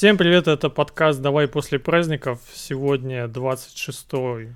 [0.00, 2.40] Всем привет, это подкаст «Давай после праздников».
[2.54, 4.06] Сегодня 26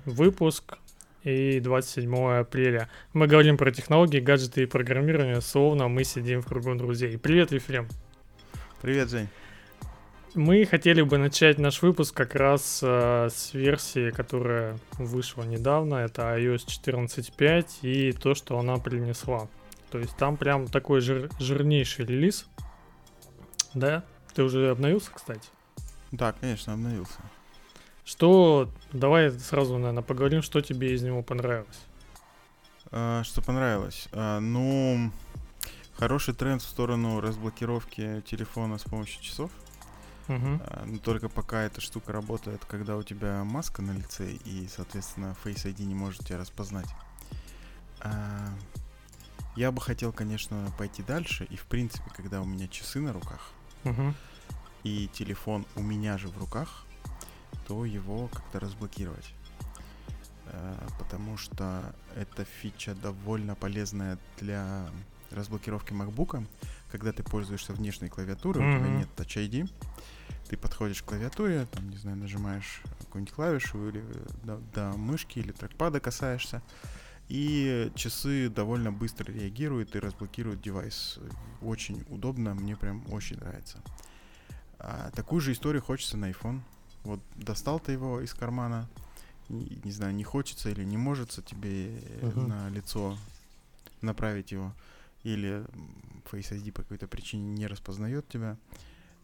[0.05, 0.79] выпуск
[1.23, 2.89] и 27 апреля.
[3.13, 7.19] Мы говорим про технологии, гаджеты и программирование, словно мы сидим в кругу друзей.
[7.19, 7.87] Привет, Ефрем.
[8.81, 9.27] Привет, Жень.
[10.33, 15.97] Мы хотели бы начать наш выпуск как раз э, с версии, которая вышла недавно.
[15.97, 19.47] Это iOS 14.5 и то, что она принесла.
[19.91, 22.47] То есть там прям такой жир, жирнейший релиз.
[23.75, 24.03] Да?
[24.35, 25.47] Ты уже обновился, кстати?
[26.11, 27.19] Да, конечно, обновился.
[28.03, 31.79] Что, давай сразу, наверное, поговорим, что тебе из него понравилось.
[32.91, 34.09] А, что понравилось?
[34.11, 35.09] А, ну,
[35.95, 39.51] хороший тренд в сторону разблокировки телефона с помощью часов.
[40.27, 40.59] Угу.
[40.65, 45.35] А, но только пока эта штука работает, когда у тебя маска на лице и, соответственно,
[45.45, 46.89] Face ID не может тебя распознать.
[48.01, 48.49] А,
[49.55, 51.45] я бы хотел, конечно, пойти дальше.
[51.45, 53.54] И, в принципе, когда у меня часы на руках,
[53.85, 54.13] Угу.
[54.83, 56.85] и телефон у меня же в руках,
[57.67, 59.33] то его как-то разблокировать.
[60.47, 64.89] Э, Потому что эта фича довольно полезная для
[65.31, 66.45] разблокировки MacBook,
[66.91, 69.69] когда ты пользуешься внешней клавиатурой, у тебя нет Touch ID,
[70.49, 74.03] ты подходишь к клавиатуре, там, не знаю, нажимаешь какую-нибудь клавишу или
[74.43, 76.61] до, до мышки или трекпада касаешься,
[77.27, 81.19] и часы довольно быстро реагируют и разблокируют девайс.
[81.61, 83.81] Очень удобно, мне прям очень нравится.
[84.77, 86.61] А, такую же историю хочется на iPhone.
[87.03, 88.87] Вот достал ты его из кармана,
[89.49, 92.47] и, не знаю, не хочется или не может тебе Мгм.
[92.47, 93.17] на лицо
[94.01, 94.73] направить его,
[95.23, 95.63] или
[96.31, 98.57] Face ID по какой-то причине не распознает тебя.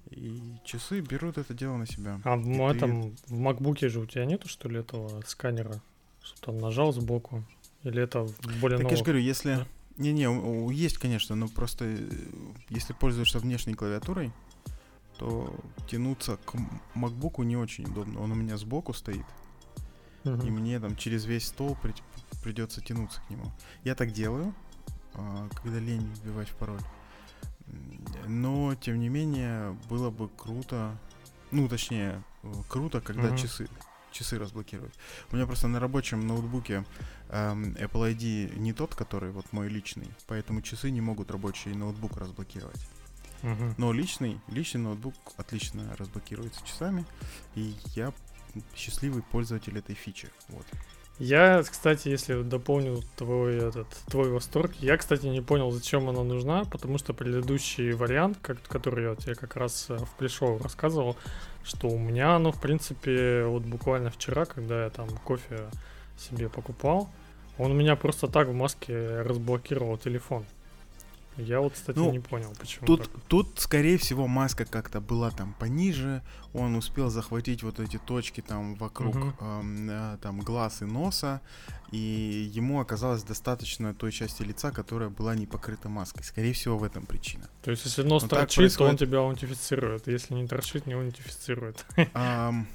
[0.09, 2.19] И часы берут это дело на себя.
[2.23, 5.81] А в ты- этом, в макбуке же у тебя нету, что ли, этого сканера?
[6.23, 7.43] Что там нажал сбоку?
[7.83, 8.27] Или это
[8.61, 9.03] более Так я же новых?
[9.05, 9.55] говорю, если...
[9.55, 9.67] да?
[9.97, 11.97] Не-не, есть, конечно, но просто э,
[12.69, 14.31] если пользуешься внешней клавиатурой,
[15.17, 15.53] то
[15.87, 16.55] тянуться к
[16.95, 18.21] MacBook не очень удобно.
[18.21, 19.25] Он у меня сбоку стоит,
[20.23, 20.47] Мгм.
[20.47, 21.77] и мне там через весь стол
[22.43, 23.51] придется тянуться к нему.
[23.83, 24.55] Я так делаю,
[25.13, 26.81] а, когда лень вбивать в пароль.
[28.27, 30.97] Но, тем не менее, было бы круто,
[31.51, 33.37] ну, точнее, э, круто, когда Мгм.
[33.37, 33.67] часы,
[34.11, 34.93] часы разблокируют.
[35.31, 36.85] У меня просто на рабочем ноутбуке
[37.29, 42.17] эм, Apple ID не тот, который вот мой личный, поэтому часы не могут рабочий ноутбук
[42.17, 42.87] разблокировать.
[43.41, 43.75] Мгм.
[43.77, 47.05] Но личный, личный ноутбук отлично разблокируется часами,
[47.55, 48.13] и я
[48.75, 50.29] счастливый пользователь этой фичи.
[50.49, 50.65] Вот.
[51.23, 56.63] Я, кстати, если дополню твой этот твой восторг, я, кстати, не понял, зачем она нужна,
[56.65, 61.15] потому что предыдущий вариант, как, который я тебе как раз э, в плешоу рассказывал,
[61.63, 65.69] что у меня оно, в принципе, вот буквально вчера, когда я там кофе
[66.17, 67.07] себе покупал,
[67.59, 70.43] он у меня просто так в маске разблокировал телефон.
[71.37, 73.21] Я вот, кстати, Ну, не понял, почему Тут, так.
[73.27, 76.21] тут, скорее всего, маска как-то была там пониже,
[76.53, 81.41] он успел захватить вот эти точки там вокруг эм, э, там глаз и носа,
[81.91, 81.97] и
[82.53, 86.23] ему оказалось достаточно той части лица, которая была не покрыта маской.
[86.23, 87.49] Скорее всего, в этом причина.
[87.63, 88.99] То есть, если нос так торчит, то он происходит.
[88.99, 90.07] тебя аутентифицирует.
[90.07, 91.85] Если не торчит, не аутентифицирует.
[92.13, 92.67] Ам,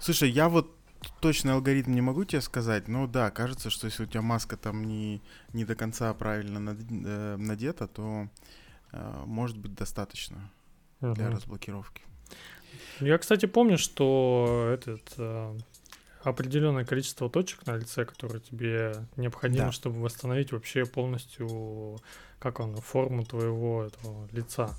[0.00, 0.70] Слушай, я вот
[1.20, 4.84] точно алгоритм не могу тебе сказать, но да, кажется, что если у тебя маска там
[4.84, 5.20] не,
[5.52, 8.28] не до конца правильно э, надета, то
[8.92, 10.50] э, может быть достаточно
[11.00, 11.34] для Мгм.
[11.36, 12.02] разблокировки.
[13.00, 15.58] Я, кстати, помню, что этот э,
[16.22, 19.72] определенное количество точек на лице, которые тебе необходимо, Да.
[19.72, 21.98] чтобы восстановить вообще полностью,
[22.38, 24.74] как он, форму твоего этого лица.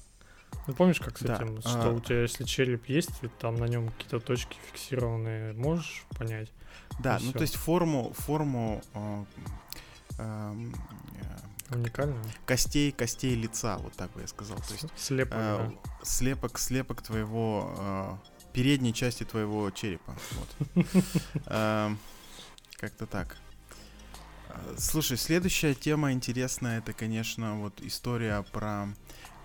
[0.68, 3.66] Ну, помнишь, как с Да, этим, а- что у тебя, если череп есть, там на
[3.66, 6.52] нем какие-то точки фиксированные, можешь понять?
[7.00, 7.34] Да, ну всё.
[7.34, 9.24] то есть форму, форму э,
[10.20, 10.74] эм,
[11.72, 12.22] э, Уникально.
[12.46, 14.58] костей, костей лица, вот так бы я сказал.
[14.58, 15.72] То есть Слепо, э,
[16.04, 18.16] слепок, слепок твоего э,
[18.54, 20.16] передней части твоего черепа.
[20.32, 20.86] Вот.
[21.48, 21.98] Эм,
[22.78, 23.38] Как-то так.
[24.50, 28.88] Э, Слушай, следующая тема интересная, это, конечно, вот история про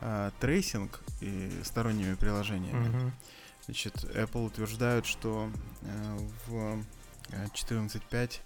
[0.00, 2.88] э, tracing и сторонними приложениями.
[2.88, 3.12] Мгм.
[3.66, 5.50] Значит, Apple утверждают, что
[5.82, 6.84] э, в
[7.30, 8.40] э, 14.5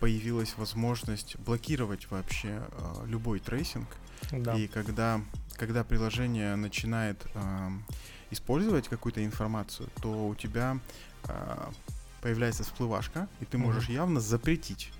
[0.00, 3.88] появилась возможность блокировать вообще э, любой tracing.
[4.32, 4.56] Да.
[4.56, 5.20] И когда,
[5.56, 7.84] когда приложение начинает эм,
[8.30, 10.78] использовать какую-то информацию, то у тебя
[11.24, 11.70] э,
[12.20, 14.92] появляется всплывашка, и ты можешь явно запретить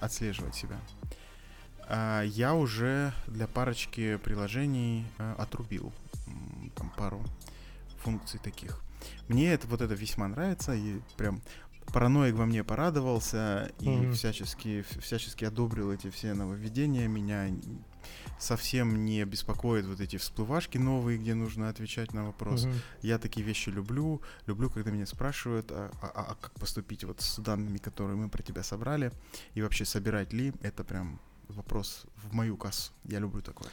[0.00, 0.78] отслеживать себя.
[1.88, 5.92] А я уже для парочки приложений э, отрубил
[6.74, 7.22] там пару
[7.98, 8.82] функций таких.
[9.28, 11.40] Мне это вот это весьма нравится, и прям
[11.92, 14.12] параноик во мне порадовался и Мгм.
[14.14, 17.06] всячески, всячески одобрил эти все нововведения.
[17.06, 17.48] Меня
[18.38, 22.64] совсем не беспокоит вот эти всплывашки новые, где нужно отвечать на вопрос.
[22.64, 22.74] Мгм.
[23.02, 24.20] Я такие вещи люблю.
[24.46, 28.28] Люблю, когда меня спрашивают, а, а- а- а как поступить вот с данными, которые мы
[28.28, 29.10] про тебя собрали,
[29.54, 30.52] и вообще собирать ли.
[30.62, 31.18] Это прям
[31.48, 32.92] вопрос в мою кассу.
[33.04, 33.70] Я люблю такое.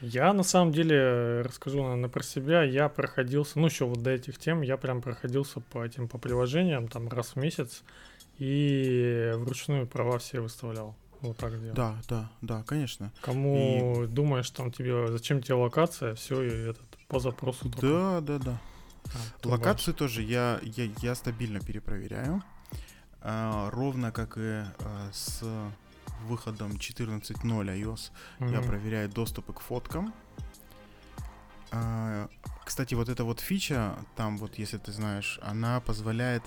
[0.00, 2.62] Я на самом деле расскажу, наверное, про себя.
[2.62, 6.88] Я проходился, ну еще вот до этих тем, я прям проходился по этим по приложениям
[6.88, 7.82] там раз в месяц
[8.38, 10.96] и вручную права все выставлял.
[11.22, 11.74] Вот так делал.
[11.74, 13.12] Да, да, да, конечно.
[13.20, 17.86] Кому думаешь, там тебе, зачем тебе локация, все, и этот, по запросу только.
[17.86, 18.60] Да, да, да.
[19.06, 22.42] А, Локацию тоже я, я, я стабильно перепроверяю.
[23.22, 25.42] А, ровно как и а, с
[26.24, 28.54] выходом 14.0 iOS дальше.
[28.54, 30.14] я проверяю доступы к фоткам.
[31.72, 32.28] А,
[32.64, 36.42] Кстати, вот эта вот фича, там вот, если ты знаешь, она позволяет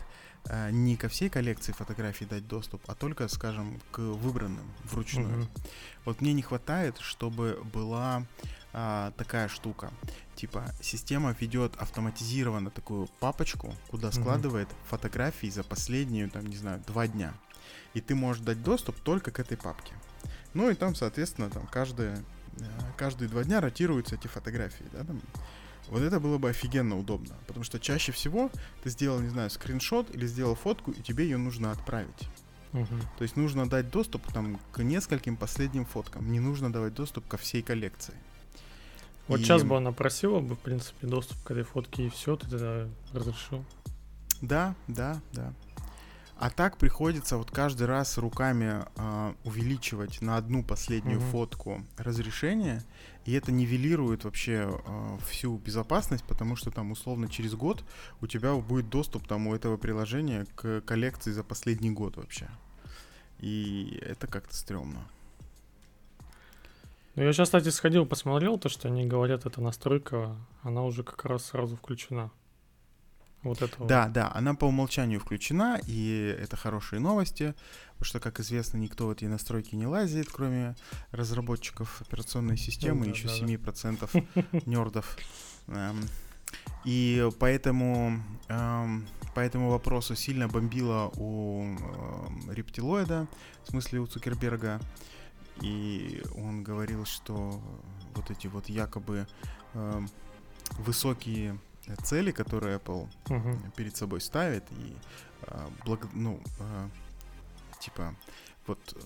[0.71, 5.37] не ко всей коллекции фотографий дать доступ, а только, скажем, к выбранным вручную.
[5.37, 5.49] Мгм.
[6.05, 8.25] Вот мне не хватает, чтобы была
[8.75, 9.91] а, такая штука.
[10.35, 17.07] Типа, система ведет автоматизированно такую папочку, куда складывает фотографии за последние, там, не знаю, два
[17.07, 17.35] дня.
[17.93, 19.93] И ты можешь дать доступ только к этой папке.
[20.55, 22.23] Ну и там, соответственно, там каждые,
[22.59, 22.65] э,
[22.97, 25.21] каждые два дня ротируются эти фотографии, да, там.
[25.89, 28.49] Вот это было бы офигенно удобно, потому что чаще всего
[28.83, 32.27] ты сделал, не знаю, скриншот или сделал фотку, и тебе ее нужно отправить.
[32.71, 33.01] Мгм.
[33.17, 36.31] То есть нужно дать доступ там к нескольким последним фоткам.
[36.31, 38.15] Не нужно давать доступ ко всей коллекции.
[39.27, 42.35] Вот И- сейчас бы она просила бы, в принципе, доступ к этой фотке, и все,
[42.35, 43.63] ты тогда разрешил.
[44.41, 45.53] Да, да, да.
[46.43, 51.29] А так приходится вот каждый раз руками а, увеличивать на одну последнюю Мгм.
[51.29, 52.83] фотку разрешение,
[53.23, 57.85] и это нивелирует вообще а, всю безопасность, потому что там условно через год
[58.19, 62.49] у тебя будет доступ там у этого приложения к коллекции за последний год вообще.
[63.39, 65.07] И это как-то стрёмно.
[67.15, 71.23] Ну, я сейчас, кстати, сходил, посмотрел то, что они говорят, эта настройка, она уже как
[71.23, 72.31] раз сразу включена.
[73.43, 73.87] Вот это вот.
[73.87, 77.53] Да, да, она по умолчанию включена, и это хорошие новости,
[77.93, 80.75] потому что, как известно, никто в эти настройки не лазит, кроме
[81.11, 83.45] разработчиков операционной системы, да, еще да, да.
[83.45, 85.17] 7% нердов.
[85.67, 85.99] Эм,
[86.85, 93.27] И поэтому эм, по этому вопросу сильно бомбило у эм, рептилоида,
[93.65, 94.79] в смысле у Цукерберга.
[95.61, 97.61] И он говорил, что
[98.15, 99.27] вот эти вот якобы
[100.79, 101.59] высокие
[102.03, 103.71] цели, которые Apple Мгм.
[103.75, 104.95] перед собой ставит и
[105.47, 106.89] а, благ- ну а,
[107.79, 108.15] типа
[108.67, 108.99] вот э,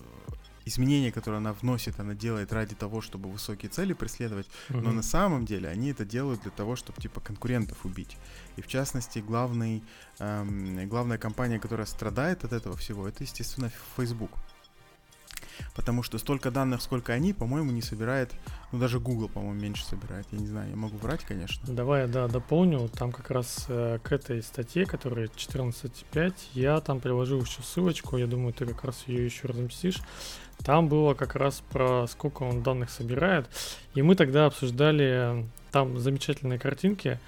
[0.64, 4.96] изменения, которые она вносит, она делает ради того, чтобы высокие цели преследовать, но Мгм.
[4.96, 8.16] на самом деле они это делают для того, чтобы типа конкурентов убить.
[8.56, 9.82] И в частности главный
[10.20, 14.30] эм, главная компания, которая страдает от этого всего, это естественно Facebook.
[15.74, 18.32] Потому что столько данных, сколько они, по-моему, не собирает.
[18.72, 20.26] Ну, даже Google, по-моему, меньше собирает.
[20.30, 21.62] Я не знаю, я могу врать, конечно.
[21.72, 22.88] Давай да, дополню.
[22.88, 28.16] Там как раз э, к этой статье, которая 14.5, я там приложил еще ссылочку.
[28.16, 30.00] Я думаю, ты как раз ее еще разместишь.
[30.64, 33.48] Там было как раз про сколько он данных собирает.
[33.94, 37.18] И мы тогда обсуждали, там замечательные картинки.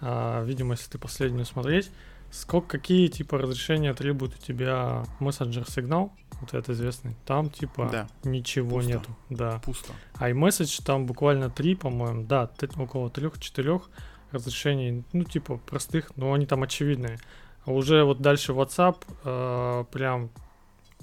[0.00, 1.90] А, видимо, если ты последнюю смотреть,
[2.30, 7.14] сколько, какие типа разрешения требует у тебя мессенджер сигнал, вот это известный.
[7.26, 8.08] Там типа Да.
[8.24, 8.88] ничего Пусто.
[8.92, 9.16] нету.
[9.30, 9.60] Да.
[9.64, 9.92] Пусто.
[10.20, 13.90] iMessage там буквально три, по-моему, да, т- около трех-четырех
[14.32, 17.18] разрешений, ну, типа, простых, но они там очевидные.
[17.64, 20.30] А уже вот дальше WhatsApp э, прям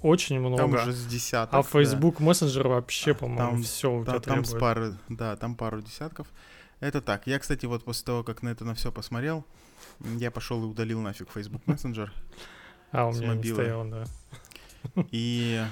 [0.02, 0.58] очень много.
[0.58, 1.54] Там уже с десяток.
[1.54, 1.64] а да.
[1.64, 5.82] Facebook Messenger вообще, по-моему, Там- все у Да, тебя там с пары, да, там пару
[5.82, 6.28] десятков.
[6.80, 7.26] Это так.
[7.28, 9.44] Я, кстати, вот после того, как на это на все посмотрел,
[10.00, 12.10] я пошел и удалил нафиг Facebook Messenger.
[12.92, 14.04] А, у меня не стояло, да.
[15.12, 15.66] И,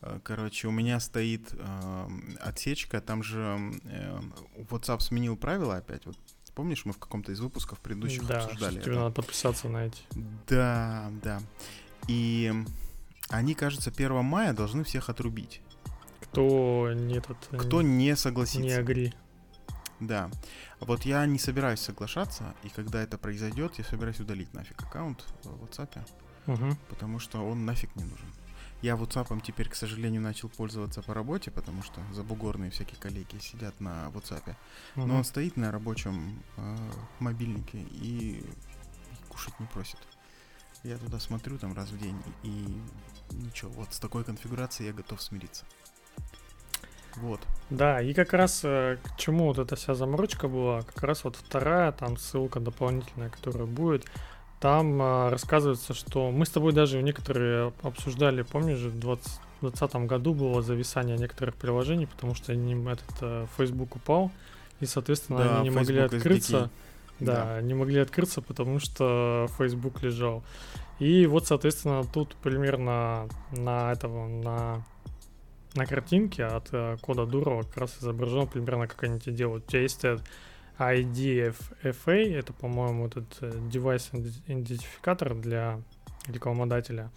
[0.00, 4.34] э, короче, у меня стоит эм, отсечка, там же эм,
[4.70, 6.06] WhatsApp сменил правила опять.
[6.06, 6.16] Вот
[6.54, 9.00] помнишь, мы в каком-то из выпусков предыдущих да, обсуждали что тебе это?
[9.02, 10.02] надо подписаться на эти.
[10.48, 11.40] Да, да.
[12.08, 12.52] И
[13.28, 15.60] они, кажется, 1 мая должны всех отрубить.
[16.22, 17.36] Кто не этот...
[17.52, 18.78] э, Кто не не согласится.
[18.78, 19.12] агри.
[20.00, 20.30] Да.
[20.80, 25.64] Вот я не собираюсь соглашаться, и когда это произойдет, я собираюсь удалить нафиг аккаунт в
[25.64, 26.06] WhatsApp,
[26.46, 26.76] Мгм.
[26.88, 28.26] потому что он нафиг не нужен.
[28.82, 33.80] Я WhatsApp теперь, к сожалению, начал пользоваться по работе, потому что забугорные всякие коллеги сидят
[33.80, 34.54] на WhatsApp.
[34.96, 35.14] Но Мгм.
[35.16, 36.76] он стоит на рабочем э,
[37.18, 38.44] мобильнике и,
[39.28, 39.98] кушать не просит.
[40.84, 42.48] Я туда смотрю там раз в день, и,
[43.32, 45.64] и ничего, вот с такой конфигурацией я готов смириться.
[47.16, 47.40] Вот.
[47.70, 51.34] Да, и как раз э, к чему вот эта вся заморочка была, как раз вот
[51.36, 54.04] вторая там ссылка дополнительная, которая будет,
[54.60, 59.96] там э, рассказывается, что мы с тобой даже некоторые обсуждали, помнишь же, 20, в 2020
[60.08, 64.30] году было зависание некоторых приложений, потому что они, этот э, Facebook упал,
[64.80, 66.56] и, соответственно, Да, они не могли Facebook открыться.
[66.56, 66.70] SDK.
[67.18, 67.62] Да, Да.
[67.62, 70.42] не могли открыться, потому что Facebook лежал.
[70.98, 74.84] И вот, соответственно, тут примерно на этого, на,
[75.74, 79.64] на картинке от э, кода Дурова как раз изображено примерно, как они это делают.
[79.66, 80.02] У тебя есть
[80.78, 85.80] IDFA, это, по-моему, этот э, девайс идентификатор для
[86.26, 87.10] рекламодателя.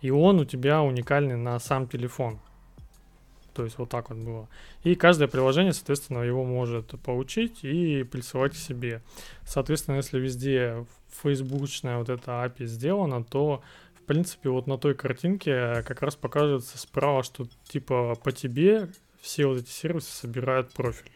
[0.00, 2.38] И он у тебя уникальный на сам телефон.
[3.54, 4.48] То есть вот так вот было.
[4.84, 9.02] И каждое приложение, соответственно, его может получить и присылать к себе.
[9.44, 10.84] Соответственно, если везде
[11.22, 13.62] фейсбучная вот эта API сделана, то
[13.94, 18.90] в принципе вот на той картинке как раз покажется справа, что типа по тебе
[19.22, 21.10] все вот эти сервисы собирают профиль.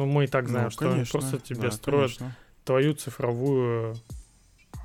[0.00, 2.36] Ну, мы и так знаем, Ну, что они конечно, просто тебе да, строят конечно.
[2.64, 3.96] твою цифровую...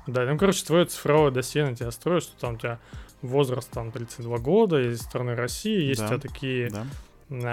[0.06, 2.78] Да, ну, короче, твое цифровое досье на тебя строят, что там у тебя
[3.22, 6.06] возраст там 32 года, из страны России, есть Да.
[6.06, 6.86] у тебя такие Да.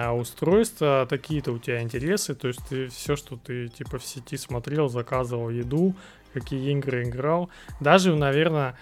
[0.10, 4.36] а, устройства, такие-то у тебя интересы, то есть ты все, что ты типа в сети
[4.36, 5.96] смотрел, заказывал еду,
[6.34, 8.75] какие игры играл, даже, наверное,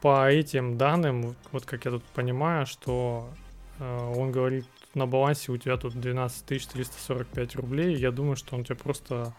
[0.00, 3.28] по этим данным, вот- вот как я тут понимаю, что
[3.80, 8.64] э, он говорит, на балансе у тебя тут 12 345 рублей, я думаю, что он
[8.64, 9.34] тебя просто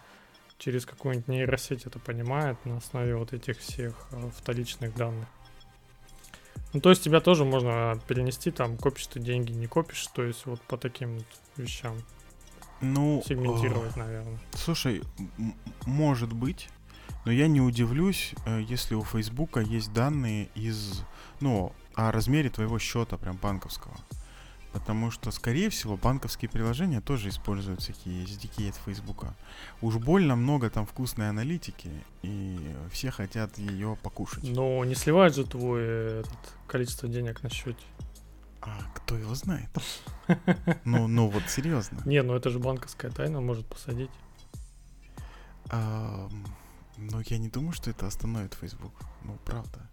[0.57, 5.27] через какую-нибудь нейросеть это понимает на основе вот этих всех э, вторичных данных.
[6.73, 10.45] Ну, то есть тебя тоже можно перенести, там, копишь ты деньги, не копишь, то есть
[10.45, 11.25] вот по таким вот
[11.57, 11.97] вещам
[12.81, 14.35] Ну, сегментировать, наверное.
[14.35, 15.01] э, слушай,
[15.37, 16.69] м- может быть,
[17.25, 21.03] но я не удивлюсь, э, если у Фейсбука есть данные из,
[21.39, 23.95] ну, о размере твоего счета прям банковского.
[24.75, 29.33] Потому что, скорее всего, банковские приложения тоже используют всякие SDK от Фейсбука.
[29.81, 31.89] Уж больно много там вкусной аналитики,
[32.23, 34.43] и все хотят ее покушать.
[34.43, 37.79] Но не сливает же твой этот, количество денег на счете.
[38.61, 39.69] А кто его знает?
[40.83, 42.01] Ну, ну вот серьезно.
[42.03, 44.11] Не, ну это же банковская тайна, может посадить.
[45.71, 46.29] Но
[46.97, 48.93] я не думаю, что это остановит Facebook.
[49.23, 49.89] Ну, правда.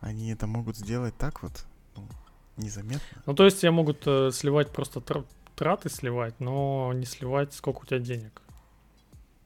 [0.00, 2.08] Они это могут сделать так вот, ну,
[2.56, 3.22] незаметно.
[3.26, 7.82] Ну, то есть я могут э, сливать просто тр- траты сливать, но не сливать, сколько
[7.82, 8.42] у тебя денег.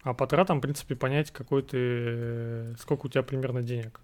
[0.03, 4.01] А по тратам, в принципе, понять, какой ты, э, сколько у тебя примерно денег.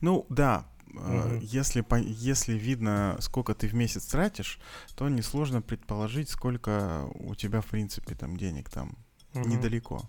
[0.00, 0.66] Ну, да.
[0.86, 1.40] Мгм.
[1.40, 4.58] Если, если видно, сколько ты в месяц тратишь,
[4.96, 8.96] то несложно предположить, сколько у тебя, в принципе, там денег там
[9.34, 9.48] Мгм.
[9.48, 10.08] недалеко.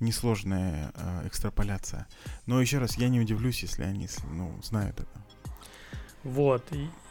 [0.00, 2.06] Несложная э, экстраполяция.
[2.44, 5.25] Но еще раз, я не удивлюсь, если они ну, знают это.
[6.26, 6.62] Вот.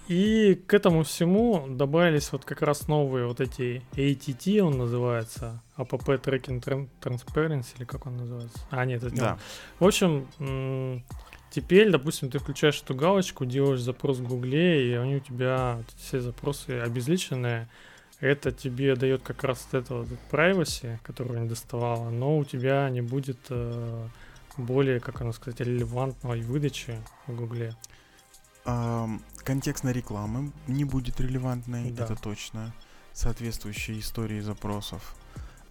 [0.07, 6.21] И, к этому всему добавились вот как раз новые вот эти ATT, он называется, APP
[6.21, 8.59] Tracking Tran- Transparency, или как он называется?
[8.69, 9.27] А, нет, это не он.
[9.27, 9.39] Да.
[9.79, 11.03] В общем,
[11.49, 15.87] теперь, допустим, ты включаешь эту галочку, делаешь запрос в Гугле, и они у тебя вот
[15.87, 17.67] эти все запросы обезличенные.
[18.19, 22.89] Это тебе дает как раз вот это вот privacy, которую не доставала, но у тебя
[22.89, 24.07] не будет э,
[24.57, 26.95] более, как оно сказать, релевантной выдачи
[27.27, 27.75] в Гугле.
[29.43, 32.05] Контекстной рекламы не будет релевантной, Да.
[32.05, 32.73] это точно.
[33.13, 35.15] Соответствующей истории запросов.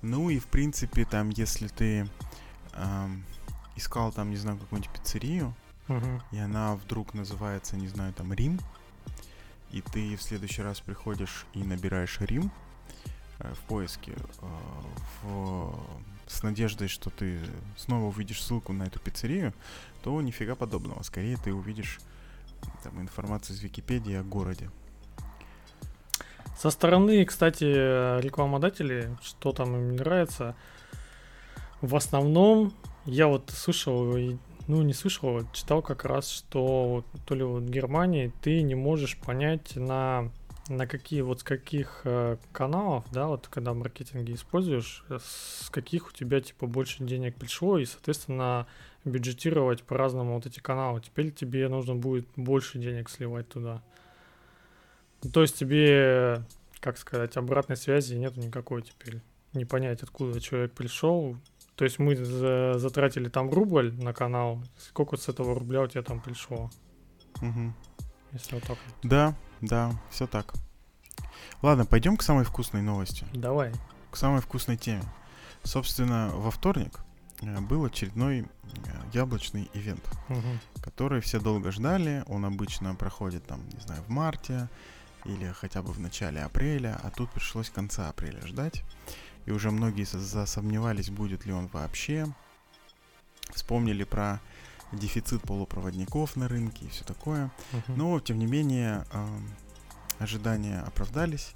[0.01, 2.09] Ну и в принципе, там, если ты
[2.73, 3.23] ам,
[3.77, 5.55] искал там, не знаю, какую-нибудь пиццерию,
[6.33, 8.59] и она вдруг называется, не знаю, там Рим,
[9.73, 12.51] и ты в следующий раз приходишь и набираешь Рим
[13.41, 14.47] э, в поиске э,
[15.23, 15.77] в-
[16.27, 17.41] с надеждой, что ты
[17.77, 19.53] снова увидишь ссылку на эту пиццерию,
[20.03, 21.03] то нифига подобного.
[21.03, 21.99] Скорее ты увидишь
[22.83, 24.71] там информацию из Википедии о городе.
[26.57, 27.65] Со стороны, кстати,
[28.21, 30.55] рекламодателей, что там им не нравится,
[31.81, 32.73] в основном
[33.05, 34.17] я вот слышал,
[34.67, 38.75] ну не слышал, а читал как раз, что то ли вот в Германии ты не
[38.75, 40.31] можешь понять на
[40.69, 46.09] на какие вот с каких э, каналов, да, вот когда маркетинги используешь, э, с каких
[46.09, 48.67] у тебя типа больше денег пришло, и, соответственно,
[49.05, 51.01] бюджетировать по-разному вот эти каналы.
[51.01, 53.83] Теперь тебе нужно будет больше денег сливать туда.
[55.23, 56.45] Ну, То есть тебе,
[56.81, 59.21] как сказать, обратной связи нету никакой теперь.
[59.53, 61.37] Не понять, откуда человек пришел.
[61.77, 66.03] То есть мы за- затратили там рубль на канал, сколько с этого рубля у тебя
[66.03, 66.71] там пришло,
[67.41, 67.75] Мгм.
[68.33, 68.95] если вот так вот.
[69.03, 70.55] Да, да, все так.
[71.63, 73.27] Ладно, пойдем к самой вкусной новости.
[73.33, 73.73] Давай.
[74.11, 75.03] к самой вкусной теме.
[75.65, 77.01] Собственно, во вторник
[77.43, 78.47] был очередной э,
[79.13, 80.61] яблочный ивент, Мгм.
[80.83, 82.25] который все долго ждали.
[82.27, 84.69] Он обычно проходит там, не знаю, в марте
[85.25, 88.83] или хотя бы в начале апреля, а тут пришлось конца апреля ждать.
[89.47, 92.27] И уже многие со- засомневались, будет ли он вообще.
[93.53, 94.41] Вспомнили про
[94.93, 97.51] дефицит полупроводников на рынке и все такое.
[97.73, 97.97] Мгм.
[97.97, 99.39] Но, тем не менее, э,
[100.19, 101.55] ожидания оправдались,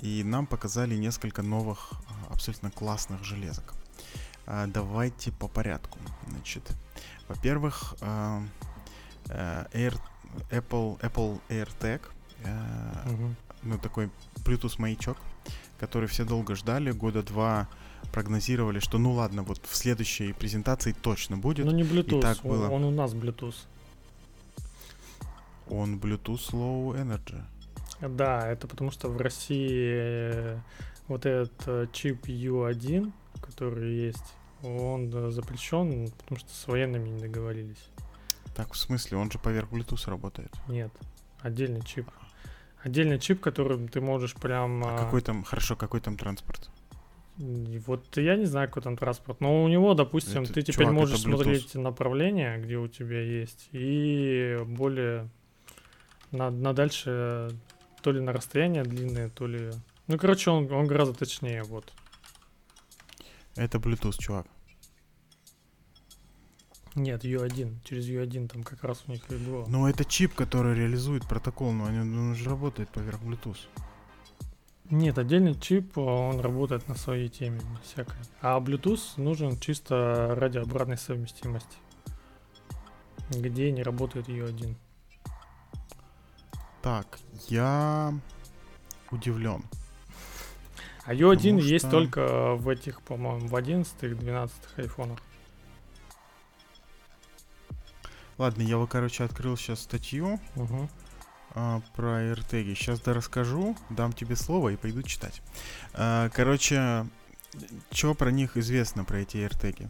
[0.00, 3.74] и нам показали несколько новых, а, абсолютно классных железок.
[4.52, 5.98] А, Давайте по порядку.
[6.28, 6.72] Значит,
[7.28, 8.42] во-первых, а,
[9.28, 9.96] э, Air,
[10.50, 12.00] Apple, Apple AirTag,
[13.06, 13.36] Мгм.
[13.62, 14.10] ну, такой
[14.44, 15.16] Bluetooth маячок,
[15.78, 17.68] который все долго ждали, года два
[18.12, 21.64] прогнозировали, что ну ладно, вот в следующей презентации точно будет.
[21.66, 22.68] Ну не Bluetooth, так он- было.
[22.70, 23.54] он у нас Bluetooth.
[25.68, 27.40] Он Bluetooth Low Energy.
[28.00, 30.58] Да, это потому что в России э,
[31.06, 34.24] вот этот чип U1, который есть,
[34.62, 37.88] он запрещен, потому что с военными не договорились.
[38.54, 40.52] Так, в смысле, он же поверх Bluetooth работает.
[40.68, 40.92] Нет,
[41.40, 42.06] отдельный чип.
[42.82, 44.84] Отдельный чип, которым ты можешь прям...
[44.84, 46.70] А а, какой там, хорошо, какой там транспорт?
[47.36, 50.92] Вот я не знаю, какой там транспорт, но у него, допустим, Это, ты теперь чувак,
[50.92, 55.30] можешь смотреть направление, где у тебя есть, и более
[56.32, 57.50] на, на дальше
[58.02, 59.70] то ли на расстояние длинное, то ли...
[60.06, 61.92] Ну, короче, он, он гораздо точнее, вот.
[63.56, 64.46] Это Bluetooth, чувак.
[66.96, 69.66] Нет, U1, через U1 там как раз у них и было.
[69.66, 73.58] Но это чип, который реализует протокол, но он, он же работает поверх Bluetooth.
[74.90, 78.18] Нет, отдельный чип, он работает на своей теме, на всякой.
[78.40, 81.76] А Bluetooth нужен чисто ради обратной совместимости,
[83.30, 84.74] где не работает U1.
[86.82, 88.12] Так, я
[89.12, 89.62] удивлен.
[91.10, 95.18] А U1 Потому есть что- только в этих, по-моему, в 11 12 айфонах.
[98.38, 100.88] Ладно, я, вот, короче, открыл сейчас статью Мгм.
[101.56, 102.76] а, про AirTag.
[102.76, 105.42] Сейчас да расскажу, дам тебе слово и пойду читать.
[105.94, 107.04] А, короче,
[107.90, 109.88] что про них известно, про эти AirTag?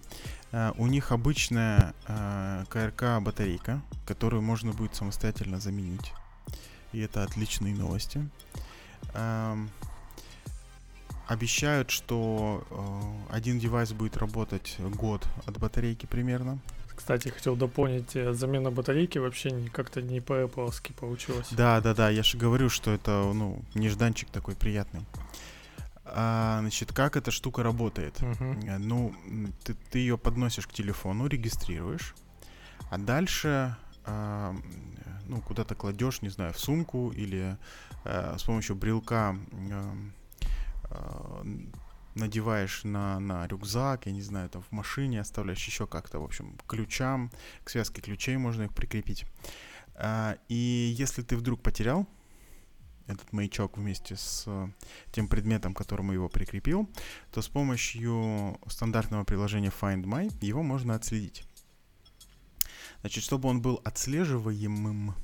[0.53, 6.15] А, у них обычная а, КРК батарейка, которую можно будет самостоятельно заменить.
[6.93, 8.27] И это отличные новости.
[9.13, 9.69] Ам,
[11.31, 16.59] обещают, что э, один девайс будет работать год от батарейки примерно.
[16.97, 21.47] Кстати, хотел дополнить, э, замена батарейки вообще как-то не по-эппловски получилась.
[21.53, 25.07] Да, да, да, я же говорю, что это, ну, нежданчик такой приятный.
[26.05, 28.21] А, значит, как эта штука работает?
[28.21, 29.15] Э, Ну,
[29.63, 32.17] ты, ты ее подносишь к телефону, регистрируешь,
[32.91, 34.57] а дальше а,
[35.29, 37.57] ну, куда-то кладешь, не знаю, в сумку или
[38.05, 39.37] э, с помощью брелка
[39.71, 39.95] а,
[42.15, 46.59] надеваешь на, на рюкзак, я не знаю, там в машине оставляешь еще как-то, в общем,
[46.67, 47.31] ключам,
[47.65, 49.25] к связке ключей можно их прикрепить.
[49.95, 52.07] А, и если ты вдруг потерял
[53.07, 54.69] этот маячок вместе с э,
[55.11, 56.89] тем предметом, к которому его прикрепил,
[57.33, 61.45] то с помощью стандартного приложения Find My его можно отследить.
[63.01, 65.15] Значит, чтобы он был отслеживаемым,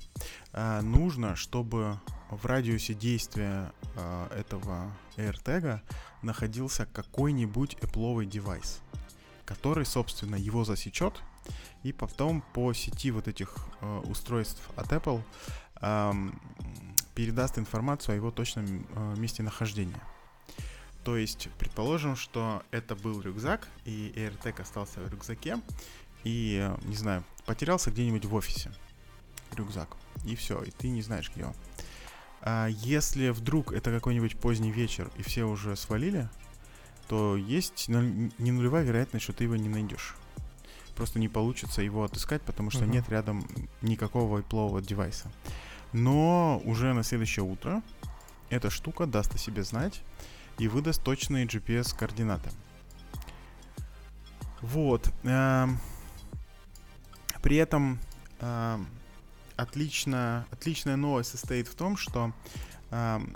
[0.53, 2.01] а, нужно, чтобы
[2.31, 5.81] в радиусе действия а, этого AirTag
[6.23, 8.81] находился какой-нибудь Apple девайс,
[9.45, 11.23] который, собственно, его засечет
[11.83, 15.23] и потом по сети вот этих э, устройств от Apple
[15.77, 16.41] ам,
[17.15, 20.01] передаст информацию о его точном э, месте нахождения.
[21.05, 25.61] То есть, предположим, что это был рюкзак, и AirTag остался в рюкзаке,
[26.25, 28.73] и, э, не знаю, потерялся где-нибудь в офисе
[29.53, 31.55] рюкзак, и все, и ты не знаешь, где он.
[32.43, 36.29] А если вдруг это какой-нибудь поздний вечер, и все уже свалили,
[37.09, 40.15] то есть не нулевая вероятность, что ты его не найдешь.
[40.95, 42.93] Просто не получится его отыскать, потому что Мгм.
[42.93, 43.47] нет рядом
[43.83, 45.31] никакого iPlove девайса.
[45.93, 47.83] Но уже на следующее утро
[48.49, 50.03] эта штука даст о себе знать
[50.59, 52.51] и выдаст точные GPS-координаты.
[54.63, 55.13] Вот.
[55.25, 55.79] эм,
[57.43, 57.99] При этом
[58.41, 58.89] эм,
[59.57, 62.33] отлично, отличная новость состоит в том, что
[62.91, 63.35] эм,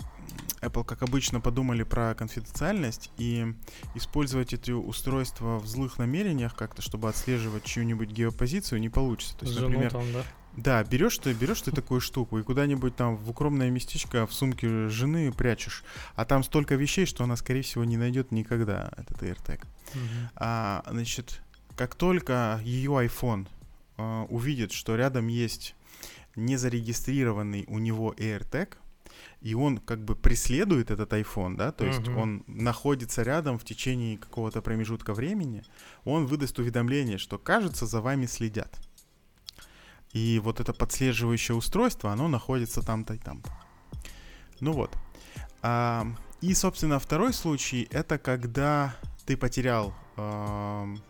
[0.61, 3.53] Apple, как обычно, подумали про конфиденциальность и
[3.95, 9.35] использовать эти устройства в злых намерениях как-то, чтобы отслеживать чью-нибудь геопозицию, не получится.
[9.37, 10.23] То есть, Жену например, там, да?
[10.55, 14.89] да, берешь ты, берешь ты такую штуку и куда-нибудь там в укромное местечко в сумке
[14.89, 15.83] жены прячешь,
[16.15, 19.65] а там столько вещей, что она, скорее всего, не найдет никогда этот AirTag.
[19.93, 20.29] Мгм.
[20.35, 21.41] А, значит,
[21.75, 23.47] как только ее iPhone
[23.97, 25.75] а, увидит, что рядом есть
[26.35, 28.75] незарегистрированный у него AirTag,
[29.41, 32.17] и он как бы преследует этот iPhone, да, то есть Мгм.
[32.17, 35.63] он находится рядом в течение какого-то промежутка времени,
[36.05, 38.79] он выдаст уведомление, что кажется за вами следят.
[40.13, 43.49] И вот это подслеживающее устройство, оно находится там-то и там-то.
[44.59, 44.95] Ну вот.
[45.61, 46.05] А,
[46.41, 51.01] и, собственно, второй случай это когда ты потерял ам,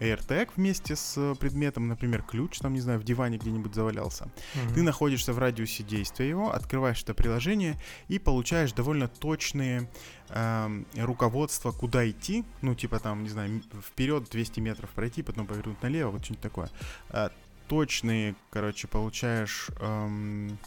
[0.00, 4.24] AirTag вместе с предметом, например, ключ, там, не знаю, в диване где-нибудь завалялся.
[4.24, 4.74] Mm-hmm.
[4.74, 7.76] Ты находишься в радиусе действия его, открываешь это приложение
[8.08, 9.88] и получаешь довольно точные
[10.28, 12.44] э, руководства, куда идти.
[12.62, 16.70] Ну, типа там, не знаю, вперед 200 метров пройти, потом повернуть налево, вот что-нибудь такое.
[17.10, 17.30] Э,
[17.68, 20.58] точные, короче, получаешь эм,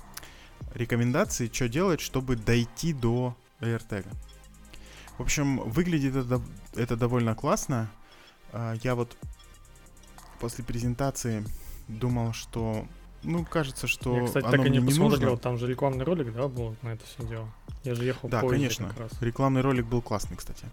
[0.74, 4.06] рекомендации, что делать, чтобы дойти до AirTag.
[5.18, 6.42] В общем, выглядит это,
[6.76, 7.92] это довольно классно.
[8.52, 9.16] А, я вот
[10.40, 11.44] после презентации
[11.88, 12.86] думал, что
[13.24, 15.38] ну, кажется, что Я, кстати, оно так и не посмотрел, нужно.
[15.38, 17.48] там же рекламный ролик, да, был на это все дело?
[17.84, 19.12] Я же ехал Да, конечно, как раз.
[19.22, 20.66] рекламный ролик был классный, кстати.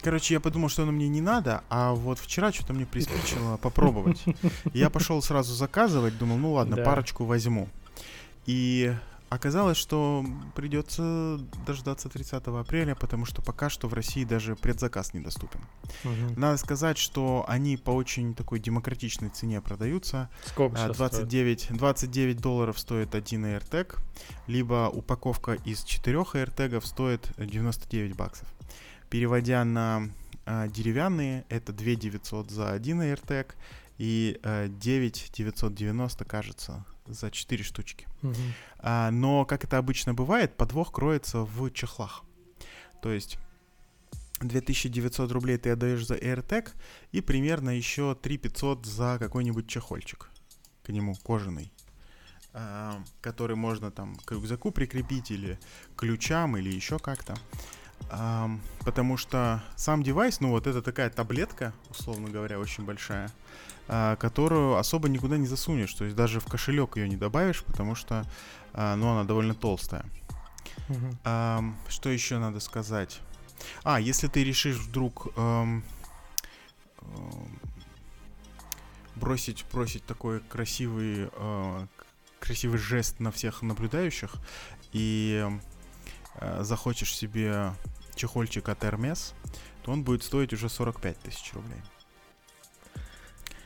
[0.00, 4.22] Короче, я подумал, что оно мне не надо, а вот вчера что-то мне приспичило попробовать.
[4.72, 7.68] Я пошел сразу заказывать, думал, ну ладно, парочку возьму.
[8.46, 8.94] И
[9.34, 15.60] Оказалось, что придется дождаться 30 апреля, потому что пока что в России даже предзаказ недоступен.
[16.04, 16.38] Угу.
[16.38, 20.30] Надо сказать, что они по очень такой демократичной цене продаются.
[20.44, 21.78] Сколько 29, стоит?
[21.78, 23.98] 29 долларов стоит один AirTag,
[24.46, 28.46] либо упаковка из четырех AirTag стоит 99 баксов.
[29.10, 30.10] Переводя на
[30.46, 33.48] а, деревянные, это 2 900 за один AirTag
[33.98, 38.06] и 9 990, кажется, за 4 штучки.
[38.22, 38.34] Угу.
[38.78, 42.22] А, но, как это обычно бывает, подвох кроется в чехлах.
[43.02, 43.38] То есть
[44.40, 46.70] 2900 рублей ты отдаешь за AirTag
[47.12, 50.30] и примерно еще 3500 за какой-нибудь чехольчик
[50.82, 51.72] к нему кожаный
[52.54, 55.58] а, который можно там к рюкзаку прикрепить или
[55.96, 57.34] к ключам или еще как-то.
[58.10, 63.30] А, потому что сам девайс, ну вот это такая таблетка, условно говоря, очень большая,
[63.86, 65.92] которую особо никуда не засунешь.
[65.94, 68.24] То есть даже в кошелек ее не добавишь, потому что
[68.74, 70.04] а, ну, она довольно толстая.
[70.88, 71.16] Uh-huh.
[71.24, 73.20] А, что еще надо сказать?
[73.84, 75.84] А, если ты решишь вдруг эм,
[77.00, 77.60] эм,
[79.14, 81.86] бросить, бросить такой красивый, э,
[82.40, 84.34] красивый жест на всех наблюдающих
[84.92, 85.48] и
[86.34, 87.72] э, захочешь себе
[88.16, 89.34] чехольчик от Hermes,
[89.82, 91.80] то он будет стоить уже 45 тысяч рублей.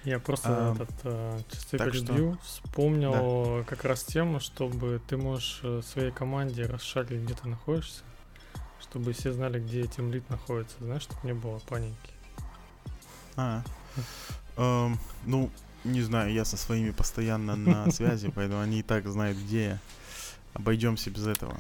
[0.04, 2.44] Я просто а, этот э, чисто перебью, что...
[2.44, 3.64] вспомнил да.
[3.64, 8.02] как раз тему, чтобы ты можешь э, своей команде расшарить, где ты находишься,
[8.80, 11.94] чтобы все знали, где этим лид находится, знаешь, чтобы не было паники.
[13.36, 13.62] А,
[14.56, 15.50] эм, ну,
[15.84, 19.78] не знаю, я со своими постоянно на связи, поэтому они и так знают, где я.
[20.54, 21.54] Обойдемся без этого.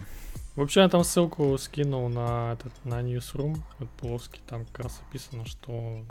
[0.56, 5.46] Вообще, я там ссылку скинул на этот на Newsroom, вот Плоский, там как раз описано,
[5.46, 6.02] что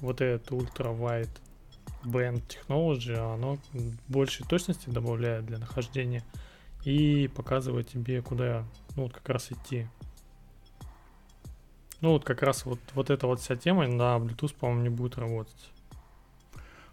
[0.00, 1.30] вот этот ультра-вайд
[2.04, 3.58] Band Technology, оно
[4.08, 6.24] большей точности добавляет для нахождения
[6.84, 8.64] и показывает тебе, куда,
[8.96, 9.86] ну, вот как раз идти.
[12.00, 15.18] Ну, вот как раз вот, вот эта вот вся тема на Bluetooth, по-моему, не будет
[15.18, 15.70] работать.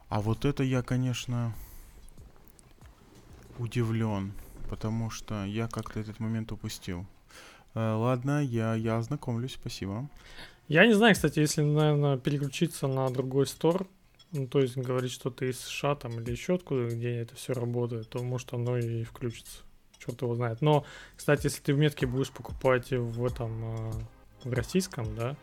[0.09, 1.53] А вот это я, конечно,
[3.57, 4.33] удивлен,
[4.69, 7.05] потому что я как-то этот момент упустил.
[7.73, 10.09] Э, ладно, я, я ознакомлюсь, спасибо.
[10.67, 13.87] Я не знаю, кстати, если, наверное, переключиться на другой стор,
[14.37, 18.09] ну, то есть говорить что-то из США там или еще откуда, где это все работает,
[18.09, 19.61] то может оно и включится.
[19.97, 20.61] Черт его знает.
[20.61, 23.91] Но, кстати, если ты в метке будешь покупать в этом, а,
[24.43, 25.35] в российском, да,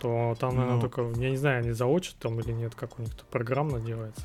[0.00, 3.02] то там, наверное, ну, только, я не знаю, они заочат там или нет, как у
[3.02, 4.22] них-то программно делается.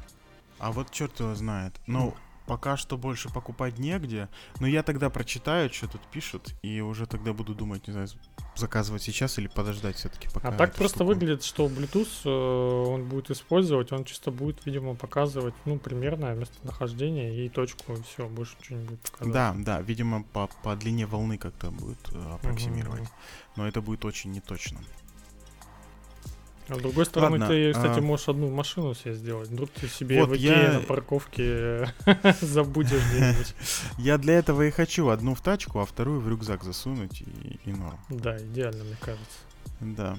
[0.57, 1.73] А вот черт его знает.
[1.85, 4.29] Ну, пока что больше покупать негде.
[4.59, 8.07] Но я тогда прочитаю, что тут пишут, и уже тогда буду думать, не знаю,
[8.55, 10.49] заказывать сейчас или подождать все-таки пока.
[10.49, 11.09] А так просто штуку...
[11.09, 17.45] выглядит, что Bluetooth э, он будет использовать, он чисто будет, видимо, показывать, ну, примерное местонахождение
[17.45, 19.33] и точку, и все, больше ничего не будет показывать.
[19.33, 23.01] Да, да, видимо, по, по длине волны как-то будет э, аппроксимировать.
[23.01, 23.09] Угу.
[23.57, 24.79] Но это будет очень неточно.
[26.67, 28.01] А с другой стороны, Ладно, ты, кстати, а...
[28.01, 29.49] можешь одну машину себе сделать.
[29.49, 30.73] Вдруг ты себе вот в я...
[30.73, 31.93] на парковке
[32.41, 33.55] забудешь где-нибудь.
[33.97, 37.71] Я для этого и хочу одну в тачку, а вторую в рюкзак засунуть и, и
[37.71, 37.99] норм.
[38.09, 39.37] Да, идеально, мне кажется.
[39.79, 40.17] Да.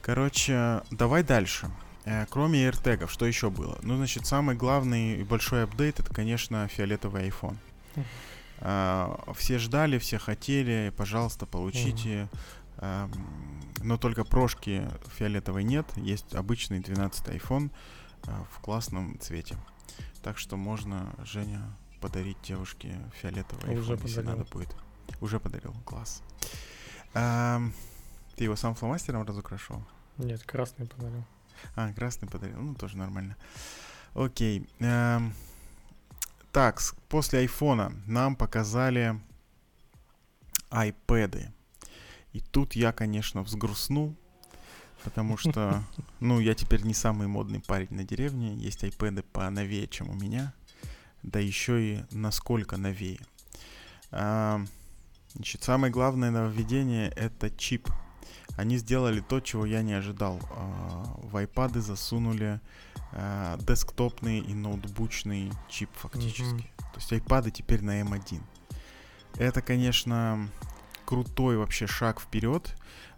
[0.00, 1.70] Короче, давай дальше.
[2.04, 3.78] Э, кроме AirTag, что еще было?
[3.82, 7.56] Ну, значит, самый главный и большой апдейт это, конечно, фиолетовый iPhone.
[8.60, 12.28] Uh, все ждали, все хотели, пожалуйста, получите.
[12.78, 13.10] Uh-huh.
[13.84, 15.86] Но только прошки фиолетовой нет.
[15.96, 17.70] Есть обычный 12 iPhone
[18.26, 19.58] э, в классном цвете.
[20.22, 21.60] Так что можно, Женя,
[22.00, 24.06] подарить девушке фиолетовый Уже iPhone, подарил.
[24.06, 24.74] если надо будет.
[25.20, 26.22] Уже подарил, класс.
[27.12, 27.74] Эм,
[28.36, 29.84] ты его сам фломастером разукрашивал?
[30.16, 31.22] Нет, красный подарил.
[31.76, 33.36] А, красный подарил, ну тоже нормально.
[34.14, 34.66] Окей.
[34.78, 35.34] Эм,
[36.52, 39.20] так, после айфона нам показали
[40.70, 41.52] iPad.
[42.34, 44.14] И тут я, конечно, взгрустнул,
[45.04, 45.84] потому что,
[46.20, 50.52] ну, я теперь не самый модный парень на деревне, есть iPad поновее, чем у меня,
[51.22, 53.20] да еще и насколько новее.
[54.10, 54.60] А,
[55.34, 57.88] значит, самое главное нововведение— это чип.
[58.56, 60.40] Они сделали то, чего я не ожидал.
[60.50, 62.60] А, в iPad засунули
[63.12, 66.42] а, десктопный и ноутбучный чип фактически.
[66.42, 66.92] Mm-hmm.
[66.94, 68.42] То есть iPad теперь на M1.
[69.36, 70.48] Это, конечно,
[71.04, 72.74] крутой вообще шаг вперед.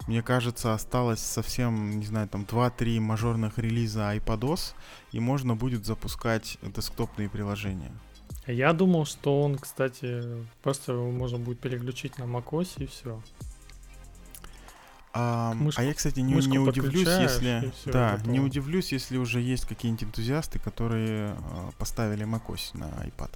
[0.07, 4.73] Мне кажется, осталось совсем, не знаю, там 2-3 мажорных релиза iPadOS,
[5.11, 7.91] и можно будет запускать десктопные приложения.
[8.45, 10.23] Я думал, что он, кстати,
[10.63, 13.21] просто его можно будет переключить на macOS и все.
[15.13, 19.65] А, мышку, а я, кстати, не, не удивлюсь, если да, не удивлюсь, если уже есть
[19.65, 23.31] какие-нибудь энтузиасты, которые э, поставили macOS на iPad.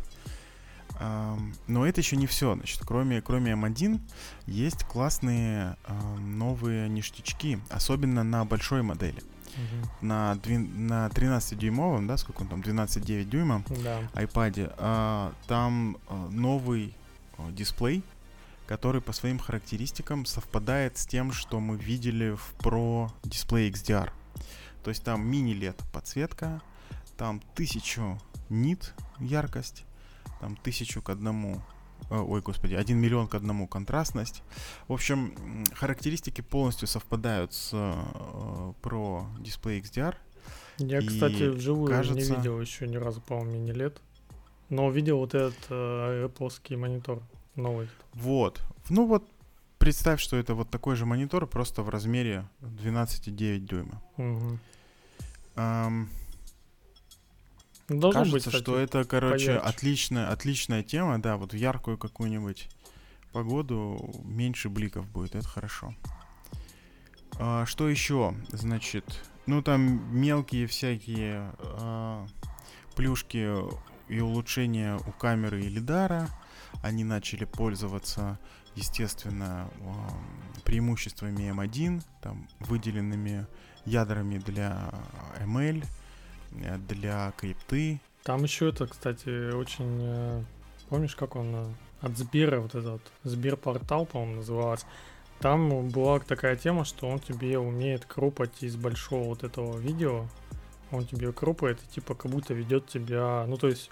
[1.00, 2.54] Но это еще не все.
[2.54, 4.00] Значит, кроме, кроме M1
[4.46, 5.78] есть классные
[6.20, 9.24] новые ништячки, особенно на большой модели.
[9.52, 9.88] Uh-huh.
[10.02, 14.02] На, дви- на 13-дюймовом, да, сколько он там, 12,9 дюйма да.
[14.14, 16.96] iPad, э, там э, новый
[17.38, 18.04] э, дисплей,
[18.68, 24.10] который по своим характеристикам совпадает с тем, что мы видели в Pro Display XDR.
[24.84, 26.62] То есть там мини-LED подсветка,
[27.18, 29.84] там 1000 нит яркость,
[30.42, 31.62] там тысячу к одному,
[32.10, 34.44] э, ой, господи, один миллион к одному контрастность.
[34.88, 35.34] В общем,
[35.74, 37.94] характеристики полностью совпадают с э,
[38.82, 40.16] Pro Display XDR.
[40.80, 42.32] Я, и кстати, вживую кажется...
[42.32, 44.02] не видел еще ни разу, по-моему, мини лет.
[44.70, 47.22] Но видел вот этот э, Apple монитор
[47.56, 47.88] новый.
[48.14, 48.62] Вот.
[48.90, 49.30] Ну вот,
[49.78, 54.02] представь, что это вот такой же монитор, просто в размере 12,9 дюйма.
[54.18, 54.60] Угу.
[55.58, 56.08] Um,
[58.00, 59.68] Должно Кажется, быть, кстати, что это, короче, поярче.
[59.68, 62.70] отличная, отличная тема, да, вот в яркую какую-нибудь
[63.32, 65.96] погоду меньше бликов будет, это хорошо.
[67.40, 68.36] А, что еще?
[68.50, 72.28] Значит, ну там мелкие всякие а,
[72.96, 73.50] плюшки
[74.08, 76.30] и улучшения у камеры и лидара.
[76.84, 78.40] Они начали пользоваться,
[78.76, 83.48] естественно, а, преимуществами M1, там выделенными
[83.86, 84.92] ядрами для
[85.40, 85.86] ML,
[86.52, 88.00] для крипты.
[88.24, 90.00] Там еще это, кстати, очень...
[90.02, 90.44] Э,
[90.90, 91.66] помнишь, как он э,
[92.02, 94.86] от Сбера, вот этот Сберпортал, по-моему, назывался.
[95.40, 100.28] Там была такая тема, что он тебе умеет крупать из большого вот этого видео.
[100.92, 103.46] Он тебе крупает и типа как будто ведет тебя...
[103.48, 103.90] Ну, то есть,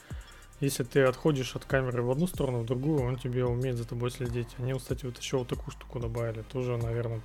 [0.60, 4.12] если ты отходишь от камеры в одну сторону, в другую, он тебе умеет за тобой
[4.12, 4.50] следить.
[4.60, 6.44] Они, кстати, вот еще вот такую штуку добавили.
[6.44, 7.22] Тоже, наверное,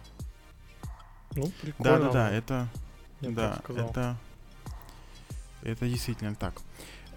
[1.33, 1.99] ну, прикольно.
[1.99, 2.69] Да-да-да, это...
[3.21, 4.17] Я да, это
[5.65, 6.55] это действительно так.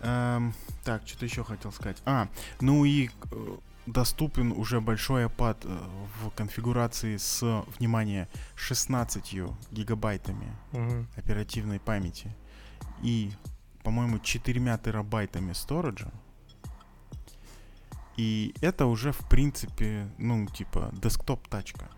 [0.02, 1.98] Эм, так, что-то еще хотел сказать.
[2.06, 2.28] А,
[2.62, 3.58] ну и э,
[3.88, 5.80] доступен уже большой iPad э,
[6.22, 7.42] в конфигурации с,
[7.80, 9.34] внимание, 16
[9.72, 11.08] гигабайтами угу.
[11.16, 12.36] оперативной памяти
[13.02, 13.32] и,
[13.84, 16.12] по-моему, 4 терабайтами сториджа.
[18.18, 21.90] И это уже, в принципе, ну, типа, десктоп-тачка.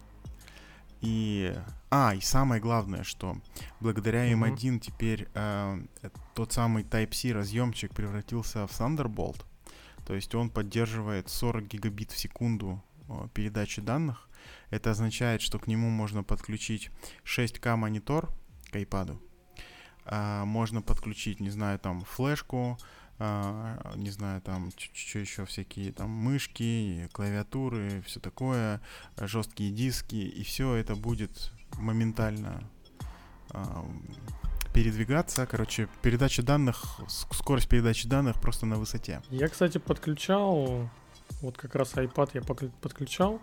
[1.01, 1.55] И
[1.91, 3.37] а, и самое главное, что
[3.79, 4.79] благодаря M1 mm-hmm.
[4.79, 5.81] теперь э,
[6.35, 9.43] тот самый Type-C разъемчик превратился в Thunderbolt.
[10.05, 14.29] То есть он поддерживает 40 гигабит в секунду э, передачи данных.
[14.69, 16.91] Это означает, что к нему можно подключить
[17.25, 18.29] 6К монитор
[18.71, 19.19] к iPad.
[20.05, 22.77] Э, можно подключить, не знаю, там флешку,
[23.21, 28.79] а, не знаю, там, что еще всякие, там, мышки, клавиатуры, все такое,
[29.17, 32.63] жесткие диски, и все это будет моментально
[34.73, 35.45] передвигаться.
[35.45, 39.21] Короче, передача данных, скорость передачи данных просто на высоте.
[39.29, 40.89] Я, кстати, подключал,
[41.41, 42.41] вот как раз iPad я
[42.81, 43.41] подключал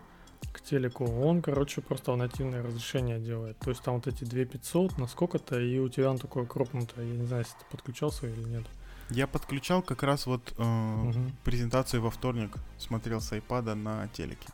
[0.52, 3.58] к телеку, он, короче, просто нативное разрешение делает.
[3.58, 7.04] То есть там вот эти 2500 на сколько-то, и у тебя он такое кропнутое.
[7.04, 8.64] Я не знаю, если ты подключал свой или нет.
[9.10, 11.32] Я подключал как раз вот э, угу.
[11.44, 14.48] презентацию во вторник, смотрел с iPad на телеке.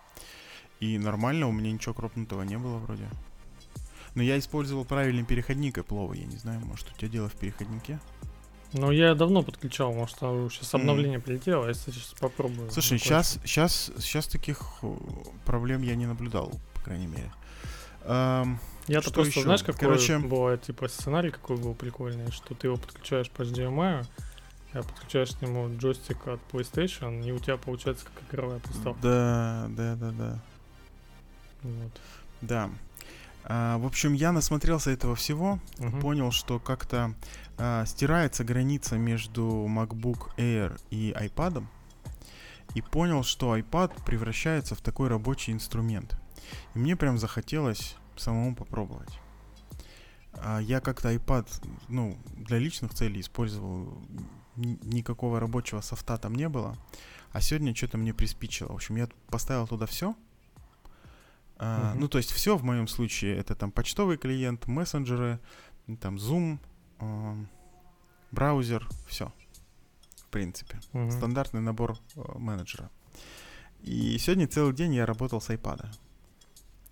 [0.80, 3.08] И нормально, у меня ничего кропнутого не было вроде.
[4.14, 7.98] Но я использовал правильный переходник Apple, я не знаю, может у тебя дело в переходнике?
[8.74, 11.22] Ну, я давно подключал, может, сейчас обновление mm.
[11.22, 12.70] прилетело, я сейчас попробую.
[12.70, 14.94] Слушай, сейчас, сейчас, сейчас таких э,
[15.44, 17.30] проблем я не наблюдал, по крайней мере.
[18.04, 18.56] Um,
[18.88, 19.42] Я-то просто, еще?
[19.42, 20.18] знаешь, какой Короче...
[20.18, 24.06] бывает, типа, сценарий какой был прикольный, что ты его подключаешь по HDMI,
[24.72, 29.00] подключаешь к нему джойстик от PlayStation, и у тебя получается как игровая приставка.
[29.02, 30.38] Да, да, да, да.
[31.62, 32.00] Вот.
[32.40, 32.70] Да.
[33.44, 36.00] А, в общем, я насмотрелся этого всего, uh-huh.
[36.00, 37.14] понял, что как-то
[37.58, 41.64] а, стирается граница между MacBook Air и iPad,
[42.74, 46.16] и понял, что iPad превращается в такой рабочий инструмент.
[46.74, 49.18] И мне прям захотелось самому попробовать.
[50.34, 51.46] А я как-то iPad,
[51.88, 53.98] ну, для личных целей использовал.
[54.56, 56.76] Никакого рабочего софта там не было.
[57.32, 58.68] А сегодня что-то мне приспичило.
[58.68, 60.14] В общем, я поставил туда все.
[61.64, 62.00] А, Мгм.
[62.00, 65.38] Ну, то есть все в моем случае это там почтовый клиент, мессенджеры,
[66.00, 66.58] там Zoom,
[66.98, 67.48] ам,
[68.32, 69.32] браузер, все.
[70.16, 70.80] В принципе.
[70.92, 71.12] Мгм.
[71.12, 72.90] Стандартный набор э, менеджера.
[73.80, 75.86] И сегодня целый день я работал с iPad.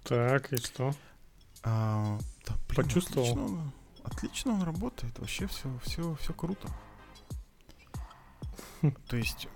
[0.04, 0.94] Так, и что?
[1.64, 3.26] А, да, блин, Почувствовал?
[3.26, 3.72] Отлично, он-
[4.04, 5.18] отлично он работает.
[5.18, 6.68] Вообще все, все, все круто.
[9.08, 9.48] То есть,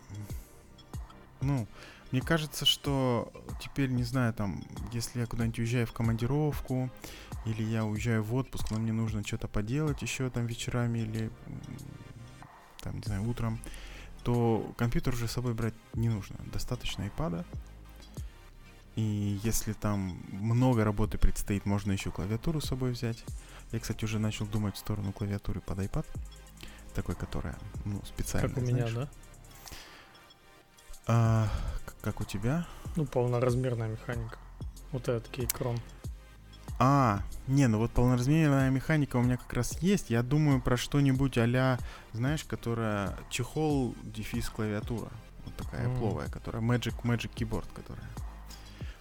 [1.41, 1.67] ну,
[2.15, 6.89] мне кажется, что теперь, не знаю, там, если я куда-нибудь уезжаю в командировку,
[7.45, 11.33] или я уезжаю в отпуск, но мне нужно что-то поделать еще там вечерами или
[12.83, 13.59] там, не знаю, утром,
[14.23, 16.37] то компьютер уже с собой брать не нужно.
[16.53, 17.45] Достаточно iPad.
[18.95, 23.25] И если там много работы предстоит, можно еще клавиатуру с собой взять.
[23.73, 26.07] Я, кстати, уже начал думать в сторону клавиатуры под iPad.
[26.95, 28.95] Такой, которая, ну, специальная, Как у меня, знаешь.
[28.95, 29.09] да?
[31.07, 31.49] А,
[32.05, 32.67] как у тебя?
[32.97, 34.37] Ну, полноразмерная механика.
[34.93, 35.81] Вот этот кейкрон.
[36.79, 40.11] А, не, ну вот полноразмерная механика у меня как раз есть.
[40.11, 41.79] Я думаю про что-нибудь а
[42.13, 45.09] знаешь, которая чехол, дефис, клавиатура.
[45.47, 45.97] Вот такая М.
[45.97, 48.07] пловая, которая Magic, Magic Keyboard, которая.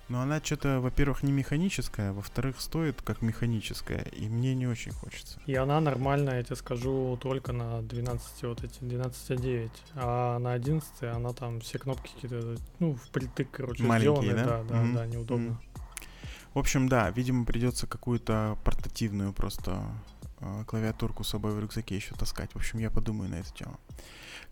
[0.10, 5.39] Но она что-то, во-первых, не механическая, во-вторых, стоит как механическая, и мне не очень хочется.
[5.46, 9.72] И она нормальная, я тебе скажу, только на 12 вот эти 12.9.
[9.96, 14.44] А на 11 она там все кнопки какие-то, ну, впритык, короче, Маленькие, сделаны.
[14.46, 14.63] да?
[14.63, 14.96] Да, да, Мгм.
[14.96, 15.46] да, неудобно.
[15.46, 15.60] Мгм.
[16.54, 19.82] В общем, да, видимо, придется какую-то портативную просто
[20.39, 22.52] э, клавиатурку с собой в рюкзаке еще таскать.
[22.52, 23.80] В общем, я подумаю на эту тему.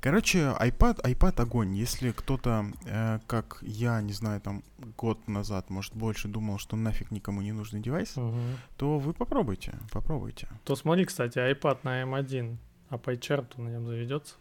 [0.01, 1.75] Короче, iPad, iPad огонь.
[1.75, 4.63] Если кто-то, э, как я, не знаю, там
[4.97, 8.57] год назад, может, больше думал, что нафиг никому не нужный девайс, Мгм.
[8.77, 10.47] то вы попробуйте, попробуйте.
[10.63, 12.57] То смотри, кстати, iPad на M1,
[12.89, 14.35] а PyChart на нем заведется.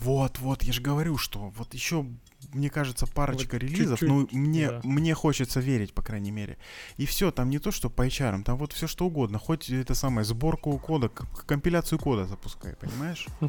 [0.00, 2.04] Вот, вот, я же говорю, что вот еще,
[2.52, 4.80] мне кажется, парочка Вот релизов, чуть-чуть, ну, мне, да.
[4.82, 6.58] мне хочется верить, по крайней мере.
[6.96, 9.94] И все, там не то, что по HR, там вот все что угодно, хоть это
[9.94, 13.26] самое, сборку кода, компиляцию кода запускай, понимаешь?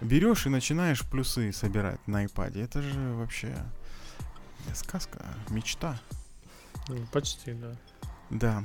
[0.00, 2.62] Берешь и начинаешь плюсы собирать на iPad.
[2.62, 3.54] Это же вообще
[4.74, 5.98] сказка, мечта.
[6.88, 7.72] Ну, Почти, да.
[8.30, 8.64] Да.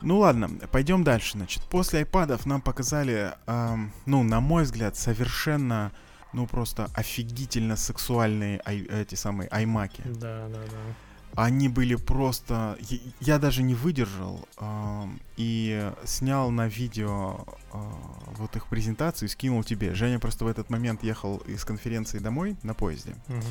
[0.00, 1.32] Ну ладно, пойдем дальше.
[1.32, 5.92] Значит, после айпадов нам показали, ам, ну, на мой взгляд, совершенно,
[6.32, 10.02] ну, просто офигительно сексуальные ай- эти самые аймаки.
[10.04, 10.94] Да, да, да.
[11.36, 12.78] Они были просто...
[13.20, 17.92] я- даже не выдержал ам, и снял на видео а,
[18.36, 19.94] вот их презентацию и скинул тебе.
[19.94, 23.16] Женя просто в этот момент ехал из конференции домой на поезде.
[23.28, 23.42] Мгм.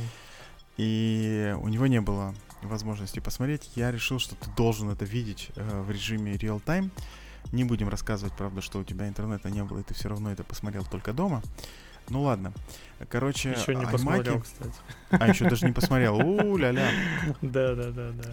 [0.77, 3.69] И у него не было возможности посмотреть.
[3.75, 6.91] Я решил, что ты должен это видеть э, в режиме реал-тайм.
[7.51, 10.43] Не будем рассказывать, правда, что у тебя интернета не было, и ты все равно это
[10.43, 11.43] посмотрел только дома.
[12.09, 12.53] Ну ладно.
[13.09, 14.73] Короче, Еще не посмотрел, кстати.
[15.09, 16.15] А, еще даже не посмотрел.
[16.17, 16.89] У-ля-ля.
[17.41, 18.29] Да, да, да, да.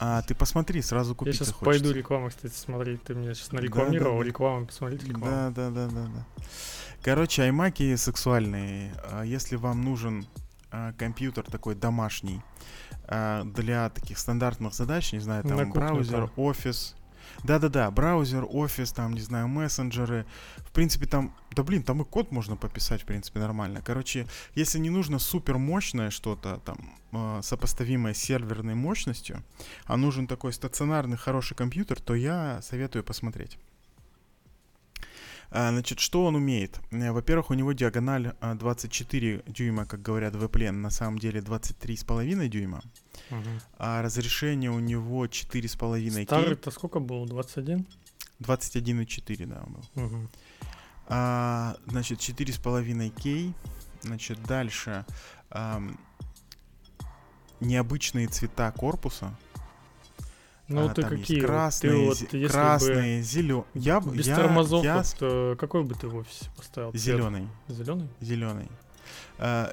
[0.00, 1.82] А ты посмотри, сразу Я купить сейчас захочется.
[1.84, 3.02] пойду рекламу, кстати, смотреть.
[3.02, 4.12] Ты меня сейчас нарекламировал.
[4.18, 4.26] да, да.
[4.28, 5.26] Рекламу посмотреть рекламу.
[5.26, 6.26] Да, да, да, да, да.
[7.02, 8.94] Короче, аймаки сексуальные.
[9.10, 10.26] А, Если вам нужен
[10.70, 12.40] а, компьютер такой домашний
[13.08, 16.30] а, для таких стандартных задач, не знаю, На там кухню браузер, там.
[16.36, 16.94] офис.
[17.44, 20.26] Да-да-да, браузер, офис, там, не знаю, мессенджеры.
[20.58, 23.80] В принципе, там, да блин, там и код можно пописать, в принципе, нормально.
[23.84, 29.42] Короче, если не нужно супер мощное что-то, там, э, сопоставимое с серверной мощностью,
[29.84, 33.58] а нужен такой стационарный хороший компьютер, то я советую посмотреть.
[35.50, 36.80] А, Значит, что он умеет?
[36.90, 41.40] Э, Во-первых, у него диагональ а, 24 дюйма, как говорят в Apple, на самом деле
[41.40, 42.82] 23,5 дюйма.
[43.30, 43.60] Мгм.
[43.78, 46.24] А разрешение у него 4,5 кей.
[46.24, 47.26] Старый-то сколько был?
[47.26, 47.86] 21?
[48.40, 49.84] 21,4, да, он был.
[49.94, 50.28] Мгм.
[51.06, 53.54] А, значит, 4,5 кей.
[54.02, 55.04] Значит, дальше
[55.50, 55.98] ам,
[57.60, 59.34] необычные цвета корпуса.
[60.68, 61.40] Ну А, ты там какие?
[61.40, 63.64] красные, ты вот, красные, зеленые.
[63.74, 66.90] Я, бы без я, тормозов, я вот, э, какой бы ты в офисе поставил?
[66.94, 68.08] зеленый, Зеленый?
[68.20, 68.68] зеленый.
[69.38, 69.70] А,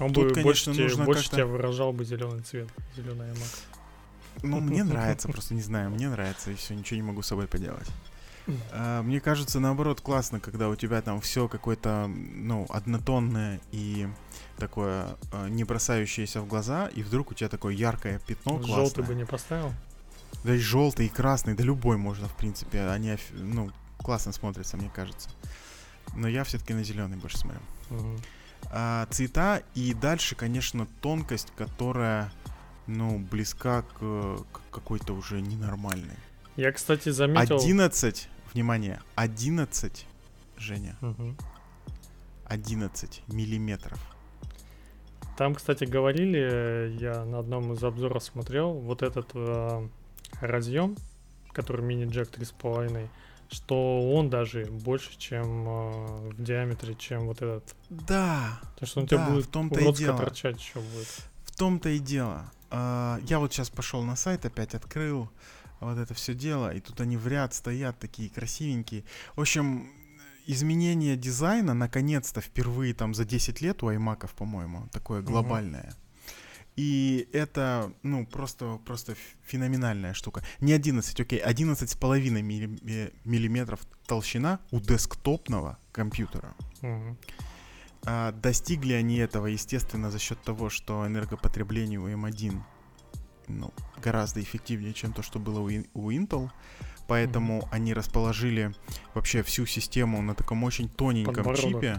[0.00, 2.68] Он Тут, бы конечно, больше, нужно больше тебя выражал бы зеленый цвет.
[2.96, 3.56] Зеленый iMac.
[4.42, 7.46] Ну, мне нравится, просто не знаю, мне нравится, и все, ничего не могу с собой
[7.46, 7.86] поделать.
[8.72, 14.08] А, Мне кажется, наоборот, классно, когда у тебя там все какое-то, ну, однотонное и
[14.56, 19.04] такое а, не бросающееся в глаза, и вдруг у тебя такое яркое пятно Желтый классное.
[19.04, 19.70] бы не поставил.
[20.44, 22.82] Да и желтый, и красный, да любой можно, в принципе.
[22.82, 25.28] Они, ну, классно смотрятся, мне кажется.
[26.16, 27.60] Но я все-таки на зеленый больше смотрю.
[27.90, 28.20] Мгм.
[28.70, 32.32] А, цвета и дальше, конечно, тонкость, которая,
[32.86, 36.16] ну, близка к, к какой-то уже ненормальной.
[36.56, 37.56] Я, кстати, заметил...
[37.56, 40.06] 11, внимание, 11,
[40.56, 41.36] Женя, Мгм.
[42.46, 43.98] 11 миллиметров.
[45.36, 49.88] Там, кстати, говорили, э, я на одном из обзоров смотрел, вот этот э,
[50.40, 50.96] разъем,
[51.52, 53.08] который мини-джек 3,5,
[53.50, 57.74] что он даже больше, чем э, в диаметре, чем вот этот.
[57.88, 60.18] Да, То, что он у тебя Да, будет в том-то и дело.
[60.18, 61.08] торчать еще будет.
[61.44, 62.50] в том-то и дело.
[62.70, 65.30] А, Я вот сейчас пошел на сайт, опять открыл
[65.80, 69.04] вот это все дело, и тут они в ряд стоят такие красивенькие.
[69.36, 69.88] В общем,
[70.46, 75.94] изменение дизайна наконец-то впервые там за 10 лет у аймаков, по-моему, такое глобальное.
[76.78, 80.44] И это, ну, просто, просто феноменальная штука.
[80.60, 86.54] Не 11, окей, 11 с половиной милли- миллиметров толщина у десктопного компьютера.
[86.82, 87.18] Мгм.
[88.06, 92.62] А, достигли они этого, естественно, за счет того, что энергопотребление у M1
[93.48, 96.48] ну, гораздо эффективнее, чем то, что было у, у Intel.
[97.08, 98.74] Поэтому они расположили
[99.14, 101.96] вообще всю систему на таком очень тоненьком Подбородок чипе.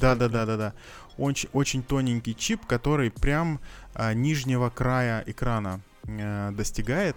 [0.00, 0.74] Да, да, да, да, да.
[1.16, 3.60] Очень, очень тоненький чип, который прям
[3.94, 7.16] а, нижнего края экрана э, достигает.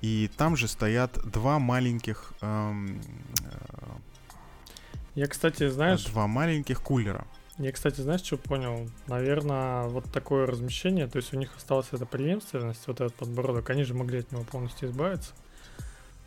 [0.00, 3.00] И там же стоят два маленьких, эм,
[5.16, 7.26] Я, кстати, э, знаешь, два маленьких кулера.
[7.58, 8.88] Я, кстати, знаешь, что понял?
[9.08, 13.82] Наверное, вот такое размещение, то есть у них осталась эта преемственность, вот этот подбородок, они
[13.82, 15.32] же могли от него полностью избавиться.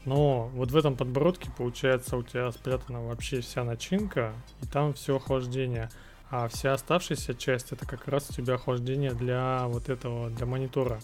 [0.07, 5.17] Но вот в этом подбородке, получается, у тебя спрятана вообще вся начинка, и там все
[5.17, 5.89] охлаждение.
[6.31, 10.99] А вся оставшаяся часть, это как раз у тебя охлаждение для вот этого, для монитора.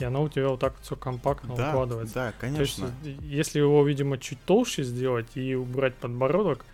[0.00, 2.14] И оно у тебя вот так все компактно Да, укладывается.
[2.14, 2.94] да, То есть, конечно.
[3.04, 6.64] э, если его, видимо, чуть толще сделать и убрать подбородок,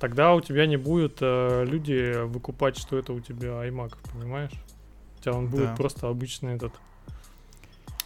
[0.00, 4.52] тогда у тебя не будет э, люди выкупать, что это у тебя iMac, понимаешь?
[5.18, 5.76] У тебя он будет Да.
[5.76, 6.72] просто обычный этот.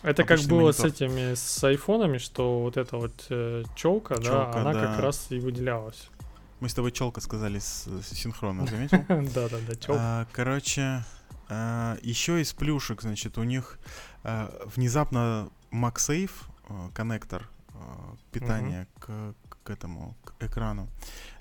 [0.03, 1.09] Это как было с монитор.
[1.09, 3.14] этими, с айфонами, что вот эта вот
[3.76, 4.86] челка, да, Чёлка, она да.
[4.86, 6.09] как раз и выделялась.
[6.61, 8.98] Мы с тобой челка сказали с, с синхронно, заметил?
[9.34, 9.94] Да-да-да, челка.
[9.98, 11.05] А, Короче,
[12.03, 13.78] еще из плюшек, значит, у них
[14.24, 16.30] а, внезапно MagSafe
[16.68, 19.34] а, коннектор а, питания к,
[19.64, 20.88] к этому к экрану.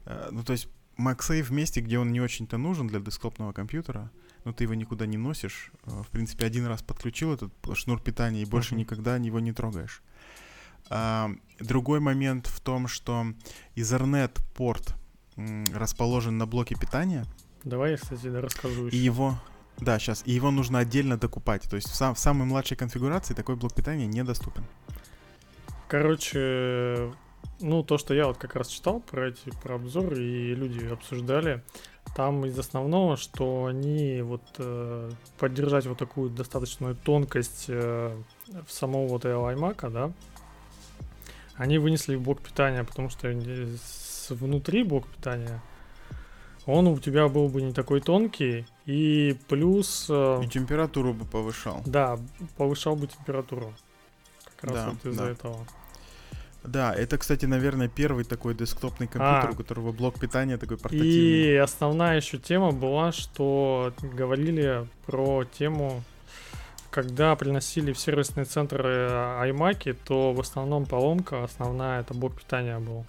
[0.06, 4.10] А, Ну, то есть MagSafe в месте, где он не очень-то нужен для десктопного компьютера,
[4.44, 5.72] но ты его никуда не носишь.
[5.86, 8.80] а, В принципе, один раз подключил этот шнур питания и больше Мгм.
[8.82, 10.02] никогда его не трогаешь.
[10.90, 11.30] А,
[11.60, 13.26] Другой момент в том, что
[13.76, 14.96] Ethernet порт
[15.38, 17.26] м, расположен на блоке питания,
[17.64, 19.06] Давай я, кстати, расскажу и еще.
[19.06, 19.40] его,
[19.78, 21.70] да, сейчас, и его нужно отдельно докупать.
[21.70, 24.66] То есть в, сам- в самой младшей конфигурации такой блок питания недоступен.
[25.88, 27.14] Короче,
[27.60, 31.64] ну, то, что я вот как раз читал про эти, про обзоры, и люди обсуждали,
[32.16, 38.16] там из основного, что они вот э, поддержать вот такую достаточную тонкость э,
[38.68, 40.12] в самого вот этого iMac, да,
[41.56, 43.34] они вынесли в блок питания, потому что
[44.30, 45.62] внутри блок питания
[46.66, 50.06] он у тебя был бы не такой тонкий, и плюс...
[50.10, 51.82] э, И температуру бы повышал.
[51.86, 52.20] да,
[52.58, 53.74] повышал бы температуру.
[54.58, 55.32] Как раз Да, вот из-за да.
[55.32, 55.68] этого.
[56.64, 59.52] Да, это, кстати, наверное, первый такой десктопный компьютер, А.
[59.52, 61.10] у которого блок питания такой портативный.
[61.10, 66.04] И основная еще тема была, что говорили про тему,
[66.92, 69.08] когда приносили в сервисные центры
[69.44, 73.06] iMac, то в основном поломка основная это блок питания был.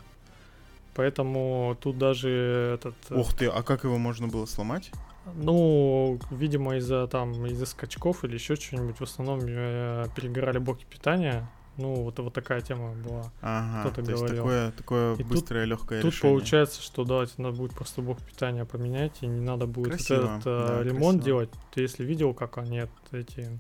[0.95, 4.91] Поэтому тут даже этот, э, Ух ты, а как его можно было сломать?
[5.37, 11.49] ну, видимо, из-за там из-за скачков или еще что-нибудь, в основном э, перегорали блоки питания.
[11.79, 13.33] Ну, вот, вот такая тема была.
[13.41, 14.43] Ага, Кто-то то есть говорил.
[14.43, 16.37] такое, такое И тут- быстрое, легкое Тут решение.
[16.37, 20.37] получается, что да, тебе надо будет просто блок питания поменять, и не надо будет Красиво,
[20.37, 21.25] этот э, да, ремонт красиво.
[21.25, 21.51] делать.
[21.73, 23.59] Ты если видел, как они от- эти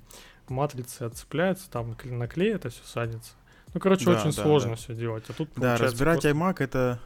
[0.48, 3.32] матрицы отцепляются, там на клей это все садится.
[3.72, 4.76] Ну, короче, Да, очень да, сложно да.
[4.76, 5.24] все делать.
[5.28, 7.00] А тут Да, разбирать просто- iMac это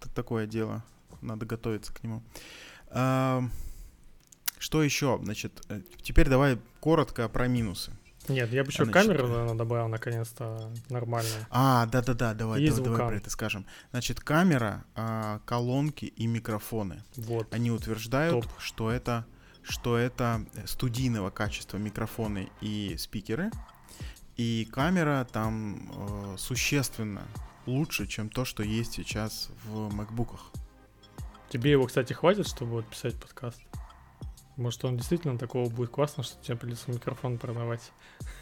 [0.00, 0.82] т- такое дело.
[1.20, 2.22] Надо готовиться к нему.
[2.90, 3.42] А,
[4.58, 5.20] что еще?
[5.22, 7.92] Значит, э, теперь давай коротко про минусы.
[8.28, 11.46] Нет, я бы еще Значит, камеру наверное, добавил наконец-то нормальную.
[11.50, 13.08] А, да-да-да, давай, И давай, давай звукам.
[13.08, 13.66] про это скажем.
[13.90, 17.02] Значит, камера, а, колонки и микрофоны.
[17.16, 17.52] Вот.
[17.52, 18.52] Они утверждают, Топ.
[18.58, 19.26] что это,
[19.62, 23.50] что это студийного качества микрофоны и спикеры.
[24.36, 27.22] И камера там э, существенно
[27.66, 30.52] лучше, чем то, что есть сейчас в макбуках.
[31.50, 33.60] Тебе его, кстати, хватит, чтобы вот писать подкаст?
[34.58, 37.92] Может, он действительно такого будет классно, что тебе придется микрофон продавать.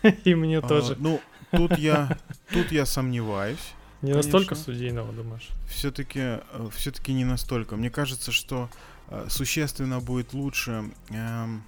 [0.25, 0.97] И мне А, тоже.
[0.99, 1.21] ну,
[1.53, 2.19] тут я,
[2.53, 3.75] тут я сомневаюсь.
[4.01, 5.51] Не настолько студийного, думаешь?
[5.69, 6.39] Все-таки,
[6.73, 7.77] все-таки не настолько.
[7.77, 8.71] Мне кажется, что
[9.09, 11.63] э, существенно будет лучше эм,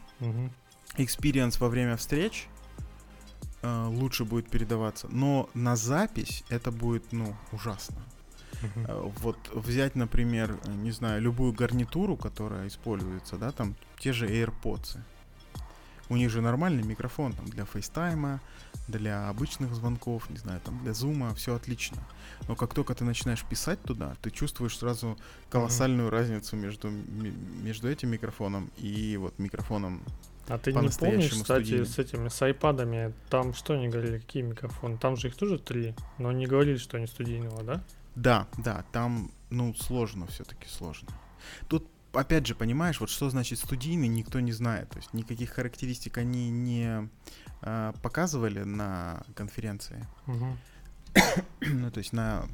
[0.97, 2.49] experience во время встреч
[3.63, 5.09] э, лучше будет передаваться.
[5.11, 7.97] Но на запись это будет, ну, ужасно.
[8.63, 9.13] Uh-huh.
[9.21, 14.99] Вот взять, например, не знаю, любую гарнитуру, которая используется, да, там те же AirPods.
[16.11, 18.41] У них же нормальный микрофон там для FaceTime а,
[18.87, 21.99] для обычных звонков, не знаю, там для зума, все отлично.
[22.49, 25.19] Но как только ты начинаешь писать туда, ты чувствуешь сразу
[25.51, 26.13] колоссальную mm-hmm.
[26.13, 30.03] разницу между, между этим микрофоном и вот микрофоном
[30.49, 31.87] а ты не помнишь, кстати, студийным.
[31.87, 34.97] с этими, с айпадами, там что они говорили, какие микрофоны?
[34.97, 37.85] Там же их тоже три, но не говорили, что они студийного, да?
[38.19, 41.09] Да, да, там, ну, сложно все-таки сложно.
[41.69, 44.91] Тут опять же, понимаешь, вот что значит студийный, никто не знает.
[44.91, 47.09] То есть никаких характеристик они не
[47.63, 50.05] э, показывали на конференции.
[50.27, 50.57] Угу.
[51.61, 52.49] ну, то есть на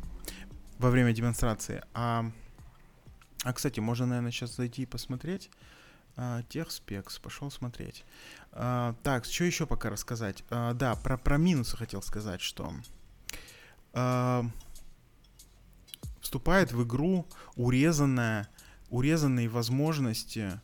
[0.79, 1.83] во время демонстрации.
[1.95, 2.31] А,
[3.43, 5.51] а кстати, можно, наверное, сейчас зайти и посмотреть.
[6.17, 8.05] А, техспекс, пошел смотреть.
[8.53, 10.45] А, так, что еще пока рассказать?
[10.51, 12.71] А, да, про, про минусы хотел сказать, что
[13.95, 14.45] а,
[16.35, 18.49] вступает в игру урезанная
[18.91, 20.61] урезанные возможности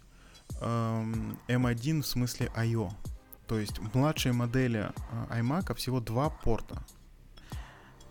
[0.61, 2.91] эм, M1 в смысле I.O.
[3.47, 4.91] То есть в младшей модели
[5.31, 6.83] э, iMac всего два порта.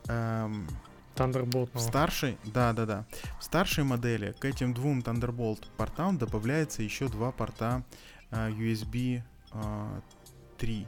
[0.07, 0.69] Эм,
[1.15, 1.69] Thunderbolt.
[1.73, 3.05] В старшей, да, да, да.
[3.41, 7.83] В старшей модели к этим двум Thunderbolt портам добавляется еще два порта
[8.31, 10.01] э, USB э,
[10.57, 10.87] 3.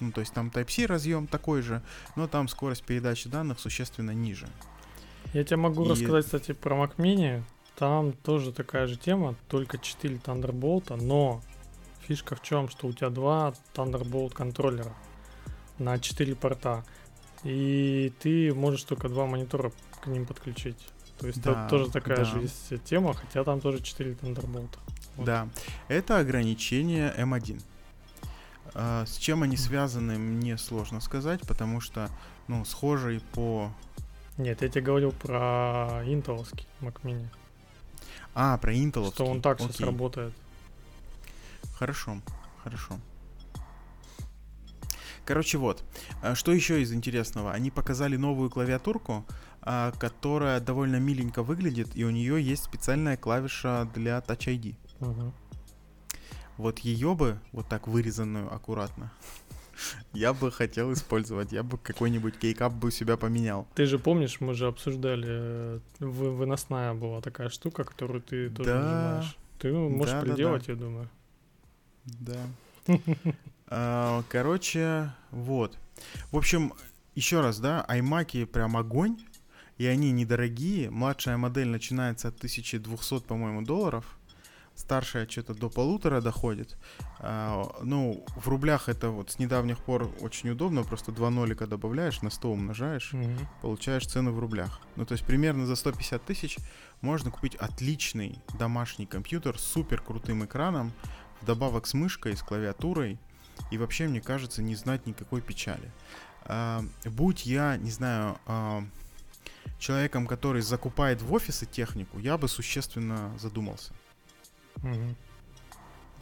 [0.00, 1.82] Ну, то есть там Type-C разъем такой же,
[2.14, 4.48] но там скорость передачи данных существенно ниже.
[5.36, 5.88] Я тебе могу И...
[5.90, 7.42] рассказать, кстати, про Mac Mini.
[7.76, 11.42] Там тоже такая же тема, только 4 Thunderbolt, но
[12.00, 14.94] фишка в чем, что у тебя два Thunderbolt контроллера
[15.78, 16.86] на 4 порта.
[17.44, 20.78] И ты можешь только два монитора к ним подключить.
[21.18, 22.24] То есть да, это тоже такая да.
[22.24, 24.70] же есть тема, хотя там тоже 4 Thunderbolt.
[25.16, 25.26] Вот.
[25.26, 25.50] Да,
[25.88, 27.60] это ограничение M1.
[28.72, 32.08] А, с чем они связаны, мне сложно сказать, потому что,
[32.48, 33.70] ну, схожий по...
[34.38, 37.26] Нет, я тебе говорил про интеловский Mac Mini.
[38.34, 39.10] А, про Intel.
[39.12, 40.34] Что он так сейчас работает.
[41.78, 42.20] Хорошо,
[42.62, 42.98] хорошо.
[45.24, 45.82] Короче, вот.
[46.22, 47.52] А, что еще из интересного?
[47.52, 49.24] Они показали новую клавиатурку,
[49.62, 54.76] а, которая довольно миленько выглядит, и у нее есть специальная клавиша для Touch ID.
[55.00, 55.32] Угу.
[56.58, 59.10] Вот ее бы, вот так вырезанную аккуратно,
[60.12, 61.52] я бы хотел использовать.
[61.52, 63.66] Я бы какой-нибудь кейкап бы у себя поменял.
[63.74, 68.80] Ты же помнишь, мы же обсуждали, э, выносная была такая штука, которую ты тоже да.
[68.80, 69.36] нажимаешь.
[69.58, 70.72] Ты можешь да, приделать, да, да.
[70.72, 71.08] я думаю.
[72.04, 72.40] Да.
[73.68, 75.76] А, короче, вот.
[76.30, 76.72] В общем,
[77.16, 79.18] еще раз, да, iMac прям огонь,
[79.76, 80.88] и они недорогие.
[80.88, 84.04] Младшая модель начинается от 1200, по-моему, долларов
[84.76, 86.76] старшая что-то до полутора доходит.
[87.18, 92.22] А, ну, в рублях это вот с недавних пор очень удобно, просто два нолика добавляешь,
[92.22, 93.46] на 100 умножаешь, mm-hmm.
[93.62, 94.80] получаешь цену в рублях.
[94.96, 96.58] Ну, то есть примерно за 150 тысяч
[97.00, 100.92] можно купить отличный домашний компьютер с супер крутым экраном,
[101.40, 103.18] вдобавок с мышкой, с клавиатурой,
[103.70, 105.90] и вообще, мне кажется, не знать никакой печали.
[106.44, 108.84] А, будь я, не знаю, а,
[109.78, 113.92] человеком, который закупает в офисы технику, я бы существенно задумался.
[114.82, 115.14] Угу.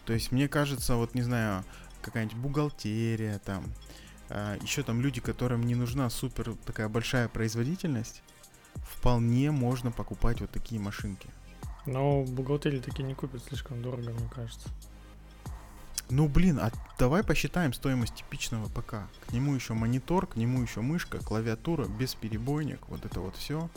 [0.07, 1.65] То есть, мне кажется, вот не знаю,
[2.03, 3.65] какая-нибудь бухгалтерия там,
[4.29, 8.23] э, еще там люди, которым не нужна супер такая большая производительность,
[8.75, 11.29] вполне можно покупать вот такие машинки.
[11.87, 14.69] Но бухгалтерии такие не купят слишком дорого, мне кажется.
[16.11, 19.09] Ну блин, а давай посчитаем стоимость типичного ПК.
[19.27, 23.71] К нему еще монитор, к нему еще мышка, клавиатура, бесперебойник, вот это вот все.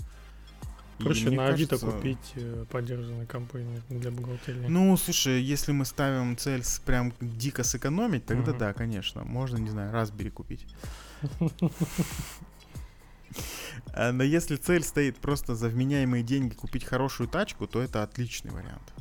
[0.97, 1.95] Проще на Авито кажется...
[1.95, 4.65] купить э, поддержанные компании для бухгалтерии.
[4.67, 8.57] Ну, слушай, если мы ставим цель прям дико сэкономить, тогда uh-huh.
[8.57, 9.23] да, конечно.
[9.23, 10.65] Можно, не знаю, Raspberry купить.
[13.93, 18.51] А, но если цель стоит просто за вменяемые деньги купить хорошую тачку, то это отличный
[18.51, 18.93] вариант.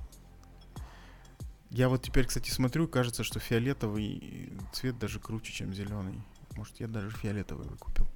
[1.70, 6.20] Я вот теперь, кстати, смотрю, кажется, что фиолетовый цвет даже круче, чем зеленый.
[6.56, 8.06] Может, я даже фиолетовый выкупил.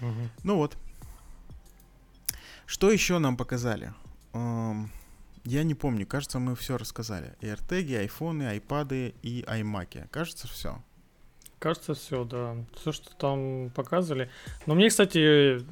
[0.00, 0.28] Угу.
[0.44, 0.76] Ну вот,
[2.68, 3.94] что еще нам показали?
[4.34, 4.90] Эм,
[5.44, 7.34] я не помню, кажется, мы все рассказали.
[7.40, 10.08] И AirTag, айфоны, айпады и iMac.
[10.10, 10.82] Кажется, все.
[11.58, 12.56] Кажется, все, да.
[12.76, 14.30] Все, что там показывали.
[14.66, 15.64] Но мне, кстати,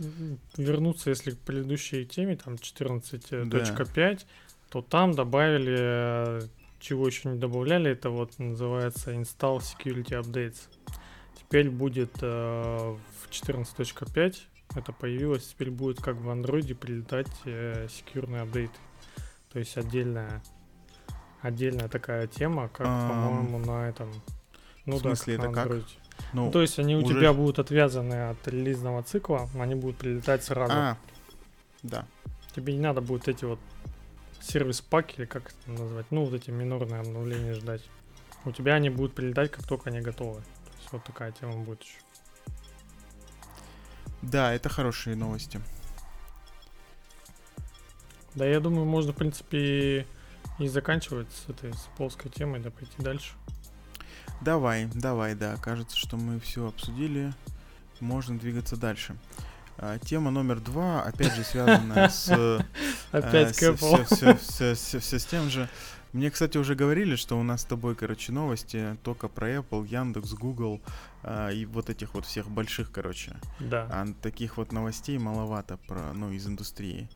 [0.57, 4.16] вернуться, если к предыдущей теме, там 14.5, да.
[4.70, 6.49] то там добавили,
[6.80, 10.61] чего еще не добавляли, это вот называется Install Security Updates.
[11.38, 14.36] Теперь будет э, в 14.5
[14.77, 18.79] это появилось, теперь будет как в андроиде прилетать э, секьюрные апдейты.
[19.53, 20.43] То есть отдельная,
[21.41, 24.12] отдельная такая тема, как, а, по-моему, на этом.
[24.85, 25.85] Ну в смысле, да, как это как?
[26.33, 27.14] Ну, ну, то есть они у уже...
[27.14, 30.72] тебя будут отвязаны от релизного цикла, они будут прилетать сразу.
[30.74, 30.99] А,
[31.83, 32.07] Да.
[32.55, 33.59] Тебе не надо будет эти вот
[34.41, 37.83] сервис-паки, или как это назвать, ну, вот эти минорные обновления ждать.
[38.45, 40.41] У тебя они будут прилетать, как только они готовы.
[40.41, 41.99] То есть вот такая тема будет еще.
[44.27, 45.61] Да, это хорошие новости.
[48.35, 50.05] Да, я думаю, можно, в принципе,
[50.59, 53.35] и заканчивать с этой с плоской темой, да пойти дальше.
[54.41, 55.57] Давай, давай, да.
[55.57, 57.33] Кажется, что мы все обсудили.
[58.01, 59.16] Можно двигаться дальше.
[59.79, 62.29] А, тема номер два, опять же, связана с...
[63.12, 65.18] Опять Все, Apple.
[65.18, 65.68] с тем же.
[66.12, 70.32] Мне, кстати, уже говорили, что у нас с тобой, короче, новости только про Apple, Яндекс,
[70.34, 70.80] Google
[71.22, 73.36] а, и вот этих вот всех больших, короче.
[73.61, 73.86] Да.
[73.90, 77.09] А таких вот новостей маловато про, ну, из индустрии.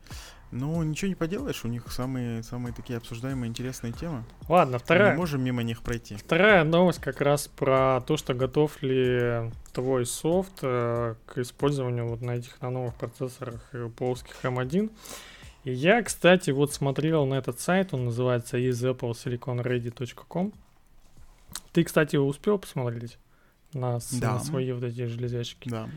[0.51, 4.25] Ну, ничего не поделаешь, у них самые, самые такие обсуждаемые интересные темы.
[4.49, 5.11] Ладно, Мы вторая.
[5.13, 6.17] не можем мимо них пройти.
[6.17, 12.21] Вторая новость как раз про то, что готов ли твой софт э, к использованию вот
[12.21, 14.91] на этих на новых процессорах э, плоских M1.
[15.63, 20.53] И я, кстати, вот смотрел на этот сайт, он называется isappleSiliconReady.com.
[21.71, 23.17] Ты, кстати, успел посмотреть
[23.73, 24.33] на, Да.
[24.33, 25.69] на свои вот эти железячки?
[25.69, 25.89] Да.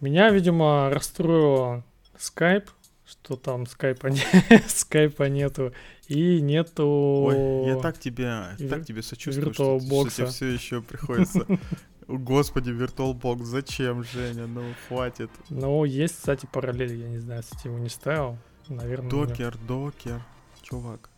[0.00, 1.84] Меня, видимо, расстроило
[2.16, 2.68] Skype,
[3.06, 4.22] что там скайпа, не,
[4.68, 5.72] скайпа нету,
[6.06, 6.86] и нету...
[7.26, 11.46] Ой, я так тебе, так тебе сочувствую, что, что тебе все еще приходится.
[12.18, 14.46] Господи, VirtualBox, зачем, Женя?
[14.46, 15.30] Ну, хватит.
[15.48, 18.36] Но есть, кстати, параллель, я не знаю, кстати, его не ставил.
[18.68, 20.22] Наверное, Докер, докер.
[20.62, 21.08] Чувак,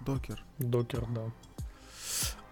[0.00, 0.42] докер.
[0.58, 1.30] Докер, да.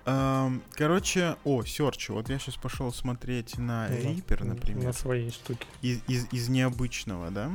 [0.06, 2.12] Ам, Короче, о, Search.
[2.12, 4.92] Вот я сейчас пошел смотреть на На- Reaper, На например.
[4.92, 5.66] своей штуке.
[5.82, 7.50] Из, из, из необычного, да?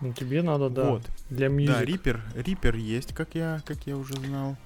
[0.00, 1.02] Ну, тебе надо, да, Вот.
[1.28, 1.84] для Да, music.
[1.86, 4.56] Reaper, Reaper есть, как я, как я уже знал.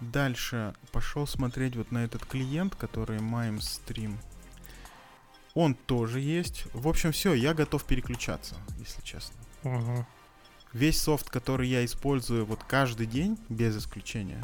[0.00, 4.14] Дальше пошел смотреть вот на этот клиент, который Mime Stream.
[5.54, 6.66] Он тоже есть.
[6.74, 9.36] В общем, все, я готов переключаться, если честно.
[9.62, 10.06] Мгм.
[10.72, 14.42] Весь софт, который я использую вот каждый день, без исключения,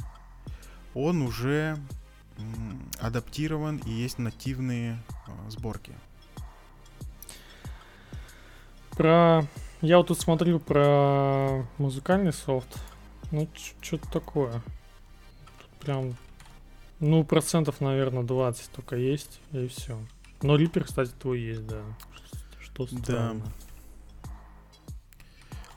[0.95, 1.77] он уже
[3.01, 5.93] адаптирован и есть нативные а, сборки.
[8.93, 9.45] Про...
[9.81, 12.79] Я вот тут смотрю про музыкальный софт.
[13.31, 13.49] Ну,
[13.81, 14.53] что-то такое.
[14.53, 16.17] Тут прям...
[17.01, 19.99] Ну, процентов, наверное, 20 только есть, и все.
[20.43, 21.83] Но Reaper, кстати, твой есть, да.
[22.61, 22.99] Что Да.
[23.03, 23.45] странно.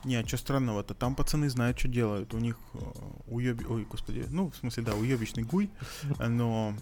[0.04, 0.92] Не, а что странного-то?
[0.94, 2.34] Там пацаны знают, что делают.
[2.34, 2.78] У них э,
[3.26, 3.64] уеби...
[3.64, 4.26] Ой, господи.
[4.28, 5.70] Ну, в смысле, да, уебищный гуй,
[6.18, 6.74] но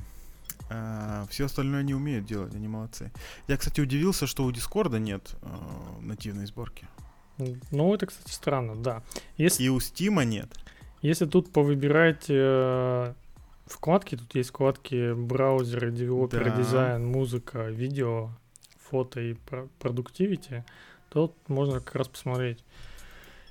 [1.28, 3.12] все остальное они умеют делать, они молодцы.
[3.47, 5.49] Я, кстати, удивился, что у Дискорда нет э,
[6.01, 6.87] нативной сборки.
[7.70, 9.03] Ну, это, кстати, странно, да.
[9.37, 10.49] Если, И у Стима нет.
[11.03, 13.14] если тут повыбирать э,
[13.73, 16.57] вкладки, тут есть вкладки браузеры, девелопер, Да.
[16.57, 18.31] дизайн, музыка, видео,
[18.91, 20.64] фото и про- продуктивити,
[21.11, 22.64] тут можно как раз посмотреть.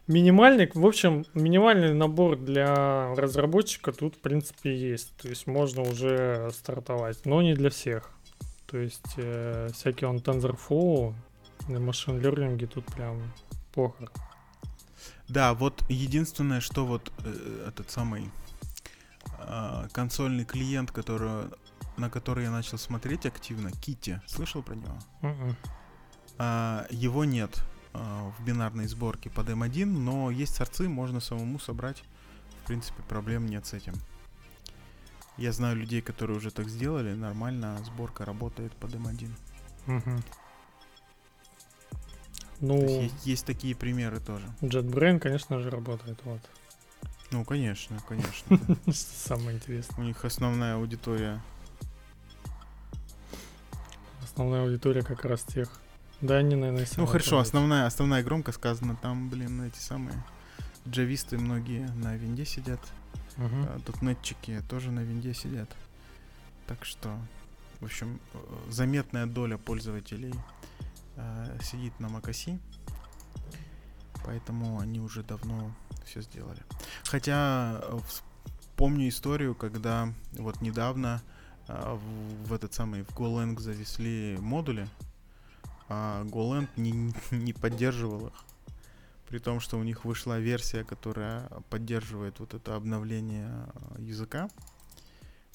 [0.07, 5.15] Минимальный, в общем, минимальный набор для разработчика тут, в принципе, есть.
[5.17, 8.09] То есть можно уже стартовать, но не для всех.
[8.65, 11.13] То есть э, всякие он TensorFlow
[11.69, 13.21] на машин лернинге тут прям
[13.73, 14.09] похер.
[15.29, 18.29] Да, вот единственное, что вот э, этот самый
[19.47, 21.49] э, консольный клиент, который,
[21.97, 24.97] на который я начал смотреть активно, Kitty, слышал про него?
[25.21, 25.55] Мгм.
[26.37, 27.63] А, его нет
[27.93, 32.03] а, в бинарной сборке под M1, но есть сорцы, можно самому собрать.
[32.63, 33.93] В принципе, проблем нет с этим.
[35.37, 39.29] Я знаю людей, которые уже так сделали, нормально сборка работает под M1.
[39.87, 40.21] Мгм.
[42.61, 44.45] То Ну, есть, есть, есть такие примеры тоже.
[44.61, 46.19] JetBrain, конечно же, работает.
[46.25, 46.41] Вот.
[47.31, 48.57] Ну, конечно, конечно.
[48.85, 48.93] да.
[48.93, 50.03] Самое интересное.
[50.03, 51.41] У них основная аудитория.
[54.21, 55.69] Основная аудитория как раз тех.
[56.19, 60.23] Да, они, наверное, Ну хорошо, основная, основная громко сказано, там, блин, эти самые
[60.87, 62.79] джависты многие на винде сидят.
[63.37, 65.69] А, Дотнетчики тоже на винде сидят.
[66.67, 67.17] Так что,
[67.79, 68.37] в общем, э,
[68.69, 70.33] заметная доля пользователей
[71.15, 72.59] э, сидит на macOS.
[74.23, 75.73] Поэтому они уже давно
[76.05, 76.61] все сделали.
[77.05, 77.99] Хотя э,
[78.75, 81.21] помню историю, когда вот недавно
[81.67, 81.97] э,
[82.45, 84.87] в, этот самый в GoLang завезли модули,
[85.89, 88.33] а GoLang не, не поддерживал их.
[89.27, 93.49] При том, что у них вышла версия, которая поддерживает вот это обновление
[93.97, 94.49] э, языка,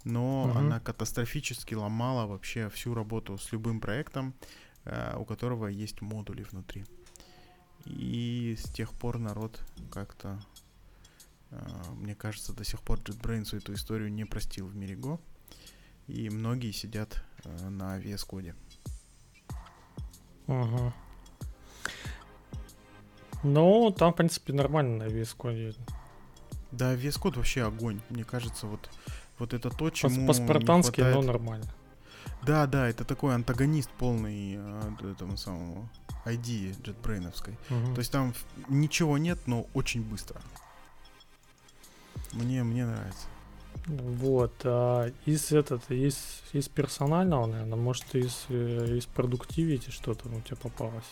[0.05, 0.59] но Мгм.
[0.59, 4.34] она катастрофически ломала вообще всю работу с любым проектом,
[5.16, 6.84] у которого есть модули внутри.
[7.87, 9.61] И с тех пор народ
[9.91, 10.41] как-то,
[11.51, 11.59] э,
[11.95, 15.20] мне кажется, до сих пор JetBrains эту историю не простил в мире Go.
[16.09, 18.55] И многие сидят э, на VS Code.
[20.47, 20.93] Мгм.
[23.43, 25.76] Ну, там, в принципе, нормально на VS Code.
[26.72, 28.01] Да, VS Code вообще огонь.
[28.11, 28.91] Мне кажется, вот,
[29.39, 31.72] вот это то, чему По-спартански, не но нормально.
[32.45, 35.89] Да, да, это такой антагонист полный э, этому самому
[36.27, 37.55] ID JetBrain'овской.
[37.70, 37.95] Мгм.
[37.95, 38.35] То есть там
[38.68, 40.41] ничего нет, но очень быстро.
[42.33, 43.27] Мне, мне нравится.
[43.87, 50.41] Вот, а из этот, из, из персонального, наверное, может, из, э, из продуктивити что-то у
[50.41, 51.05] тебя попалось.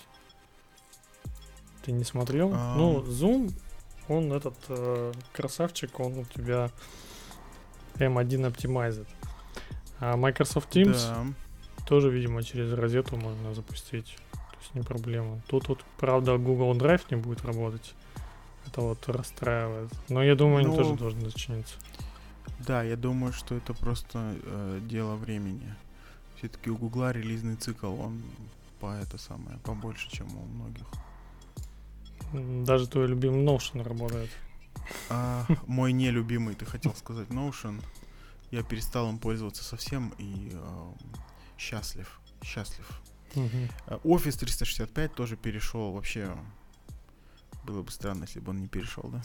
[1.85, 2.53] Ты не смотрел?
[2.53, 2.79] Ам.
[2.79, 3.53] Ну, Zoom,
[4.09, 6.71] он этот э, красавчик, он у тебя
[7.97, 9.07] M1 Optimized.
[10.01, 11.27] А Microsoft Teams Да.
[11.87, 14.17] тоже, видимо, через розетку можно запустить.
[14.75, 15.41] Не проблема.
[15.47, 17.95] Тут вот, правда, Google Drive не будет работать.
[18.67, 19.91] Это вот расстраивает.
[20.09, 21.75] Но я думаю, они Ну, тоже должны зачиниться.
[22.67, 25.75] Да, я думаю, что это просто э, дело времени.
[26.37, 28.23] Все-таки у Гугла релизный цикл, он
[28.81, 30.87] по это самое, побольше, чем у многих.
[32.67, 34.31] Даже твой любимый Notion работает.
[35.09, 37.83] А мой нелюбимый, ты хотел сказать, Notion,
[38.51, 40.93] я перестал им пользоваться совсем и э,
[41.59, 42.87] счастлив, счастлив.
[43.87, 46.35] А Office 365 тоже перешел вообще.
[47.65, 49.23] Было бы странно, если бы он не перешел, да?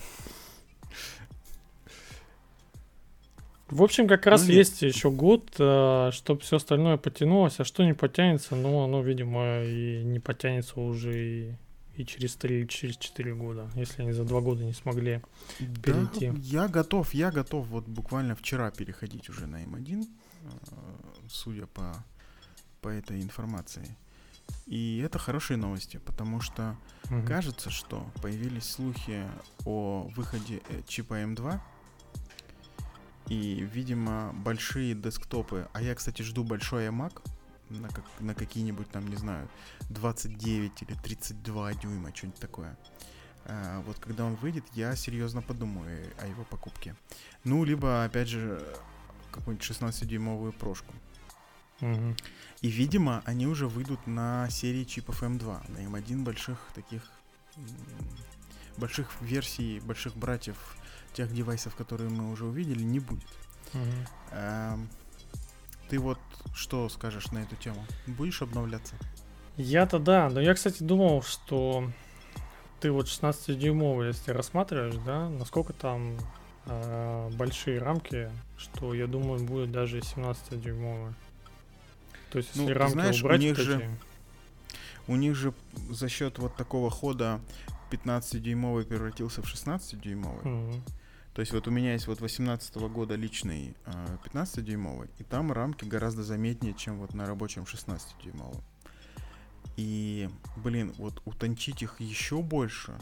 [3.70, 4.58] В общем, как раз Ну, нет.
[4.58, 10.02] есть еще год, чтобы все остальное потянулось, а что не потянется, ну, оно, видимо, и
[10.04, 11.56] не потянется уже и,
[11.96, 15.22] и через 3, через 4 года, если они за 2 года не смогли.
[15.60, 16.32] Да, Перейти.
[16.42, 20.48] я готов, я готов вот буквально вчера переходить уже на М1, э,
[21.30, 22.04] судя по,
[22.82, 23.96] по этой информации.
[24.66, 26.76] И это хорошие новости, потому что
[27.10, 27.26] Мгм.
[27.26, 29.26] кажется, что появились слухи
[29.66, 31.60] о выходе э, чипа М2.
[33.28, 35.68] И, видимо, большие десктопы.
[35.74, 37.22] А я, кстати, жду большой iMac
[37.70, 39.48] на, как, на какие-нибудь там, не знаю,
[39.90, 42.76] 29 или 32 дюйма, что-нибудь такое.
[43.46, 46.96] А, вот когда он выйдет, я серьезно подумаю о его покупке.
[47.44, 48.64] Ну, либо, опять же,
[49.32, 50.94] какую-нибудь 16-дюймовую прошку.
[51.82, 57.02] И, видимо, они уже выйдут на серии чипов M2, на M1 больших таких
[58.78, 60.56] больших версий, больших братьев
[61.14, 63.28] тех девайсов, которые мы уже увидели, не будет.
[64.32, 64.90] Эм,
[65.90, 66.20] Ты вот
[66.54, 67.86] что скажешь на эту тему?
[68.08, 68.96] Будешь обновляться?
[69.58, 71.92] Я-то да, но я, кстати, думал, что
[72.80, 76.18] ты вот 16-дюймовый, если рассматриваешь, да, насколько там
[76.66, 81.14] а, большие рамки, что, я думаю, будет даже и 17-дюймовые.
[82.32, 83.90] То есть, Ну, если рамки знаешь, у убрать них вот же
[85.08, 85.54] У них же
[85.90, 87.42] за счет вот такого хода
[87.92, 90.48] 15-дюймовый превратился в 16-дюймовый.
[90.48, 90.84] Мгм.
[91.34, 95.86] То есть вот у меня есть вот 18 года личный э, 15-дюймовый, и там рамки
[95.86, 98.62] гораздо заметнее, чем вот на рабочем 16-дюймовом.
[99.78, 102.98] И, блин, вот утончить их еще больше,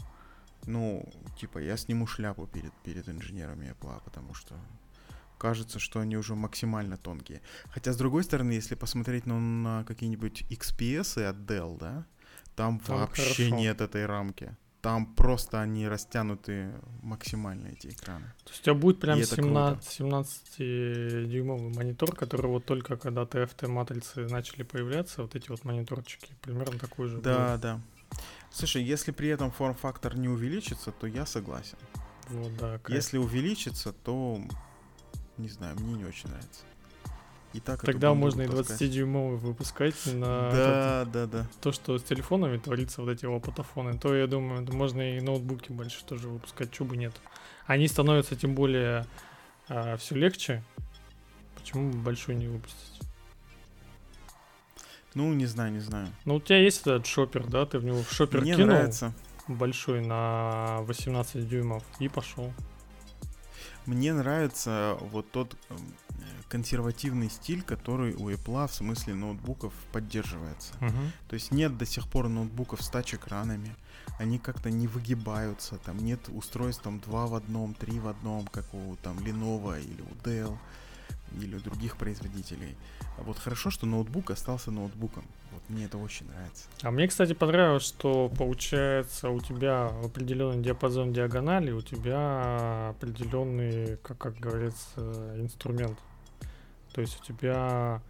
[0.66, 1.04] ну,
[1.40, 4.54] типа, я сниму шляпу перед, перед инженерами Apple, потому что
[5.38, 7.40] кажется, что они уже максимально тонкие.
[7.70, 12.06] Хотя, с другой стороны, если посмотреть ну, на какие-нибудь XPS от Dell, да,
[12.56, 13.56] там, Там вообще хорошо.
[13.56, 14.56] нет этой рамки.
[14.80, 16.72] Там просто они растянуты
[17.02, 18.26] максимально, эти экраны.
[18.44, 19.80] То есть у тебя будет прям И это круто.
[19.82, 26.78] 17, 17-дюймовый монитор, который вот только когда TFT-матрицы начали появляться, вот эти вот мониторчики, примерно
[26.78, 27.80] такой же Да, да.
[28.50, 31.76] Слушай, если при этом форм-фактор не увеличится, то я согласен.
[32.30, 32.42] будет.
[32.44, 32.96] Вот, да, кайф.
[32.96, 34.40] Если увеличится, то
[35.38, 36.60] не знаю, мне не очень нравится.
[37.54, 38.80] И так Тогда можно и таскать.
[38.82, 41.46] 20-дюймовый выпускать на этот- Да, да, да.
[41.62, 45.72] то, что с телефонами творится, вот эти опытофоны, то, я думаю, да можно и ноутбуки
[45.72, 47.14] больше тоже выпускать, чего бы нет.
[47.66, 49.06] Они становятся тем более
[49.98, 50.62] все легче.
[51.54, 53.00] Почему бы большой не выпустить?
[55.14, 56.08] Ну, не знаю, не знаю.
[56.26, 57.64] Ну, у тебя есть этот шопер, да?
[57.66, 59.12] Ты в него в шопер Мне кинул нравится.
[59.48, 62.52] большой на 18 дюймов и пошел.
[63.88, 65.78] Мне нравится вот тот эм,
[66.50, 70.74] консервативный стиль, который у Apple в смысле ноутбуков поддерживается.
[71.26, 73.74] То есть нет до сих пор ноутбуков с тач-экранами.
[74.18, 75.78] Они как-то не выгибаются.
[75.78, 80.02] Там нет устройств там 2 в одном, 3 в одном, как у там Lenovo или
[80.02, 80.58] у Dell
[81.40, 82.76] или у других производителей.
[83.18, 85.24] А вот хорошо, что ноутбук остался ноутбуком.
[85.52, 86.68] Вот мне это очень нравится.
[86.82, 94.18] А мне, кстати, понравилось, что получается у тебя определенный диапазон диагонали, у тебя определенный, как,
[94.18, 95.98] как говорится, инструмент.
[96.92, 98.02] То есть у тебя,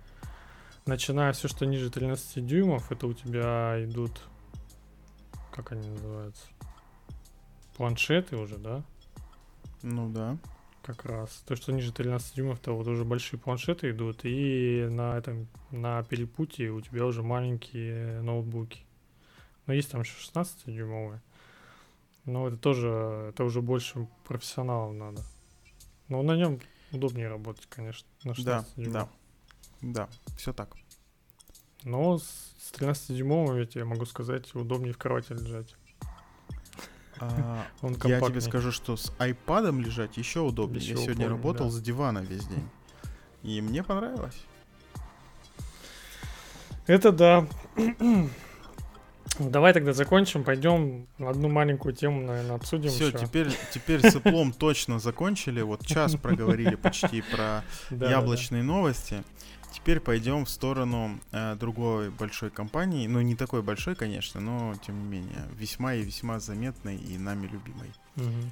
[0.87, 4.21] начиная все, что ниже 13 дюймов, это у тебя идут,
[5.53, 6.47] как они называются,
[7.77, 8.83] планшеты уже, да?
[9.83, 10.37] Ну да.
[10.89, 11.43] Как раз.
[11.47, 16.03] То, что ниже 13 дюймов, то вот уже большие планшеты идут, и на этом, на
[16.03, 18.81] перепутье у тебя уже маленькие ноутбуки.
[19.67, 21.21] Но есть там еще 16 дюймовые.
[22.25, 22.89] Но это тоже,
[23.29, 25.23] это уже больше профессионалам надо.
[26.09, 26.59] Но на нем
[26.91, 28.09] удобнее работать, конечно.
[28.25, 29.09] На Да, да.
[29.83, 30.09] Да,
[30.39, 30.75] все так.
[31.85, 35.77] Но с 13-дюймовым, я тебе могу сказать, удобнее в кровати лежать.
[37.21, 40.81] А, Он я тебе скажу, что с iPad лежать еще удобнее.
[40.81, 41.73] Еще я сегодня упорнее, работал да.
[41.73, 42.69] с дивана весь день.
[43.43, 44.45] И мне понравилось.
[46.87, 47.47] Это да.
[49.39, 52.91] Давай тогда закончим, пойдем одну маленькую тему, наверное, обсудим.
[52.91, 55.61] Все, теперь, теперь с Apple точно закончили.
[55.61, 59.23] Вот час проговорили почти про яблочные новости.
[59.73, 63.07] Теперь пойдем в сторону э, другой большой компании.
[63.07, 67.47] Ну, не такой большой, конечно, но тем не менее, весьма и весьма заметной и нами
[67.47, 67.93] любимой.
[68.17, 68.51] Угу.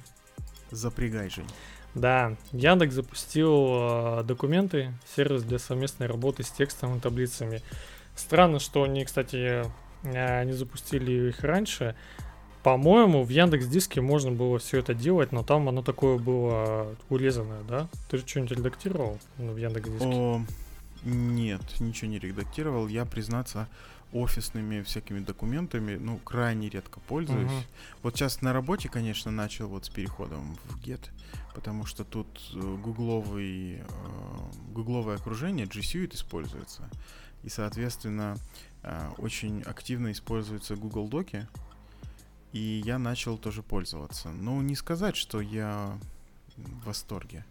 [0.71, 1.47] Запрягай, Жень.
[1.95, 7.61] Да, Яндекс запустил э, документы, сервис для совместной работы с текстом и таблицами.
[8.15, 9.63] Странно, что они, кстати,
[10.03, 11.95] э, не запустили их раньше.
[12.61, 17.63] По-моему, в Яндекс Диске можно было все это делать, но там оно такое было урезанное,
[17.63, 17.87] да?
[18.09, 20.45] Ты же что-нибудь редактировал в Яндекс Диске?
[21.03, 22.87] Нет, ничего не редактировал.
[22.87, 23.67] Я, признаться,
[24.13, 27.51] офисными всякими документами, ну, крайне редко пользуюсь.
[27.51, 27.65] Uh-huh.
[28.03, 31.09] Вот сейчас на работе, конечно, начал вот с переходом в Get,
[31.53, 33.83] потому что тут э, гугловый, э,
[34.71, 36.89] гугловое окружение, G Suite используется.
[37.43, 38.37] И, соответственно,
[38.83, 41.47] э, очень активно используются Google Доки.
[42.53, 44.29] И я начал тоже пользоваться.
[44.29, 45.97] Но не сказать, что я
[46.55, 47.45] в восторге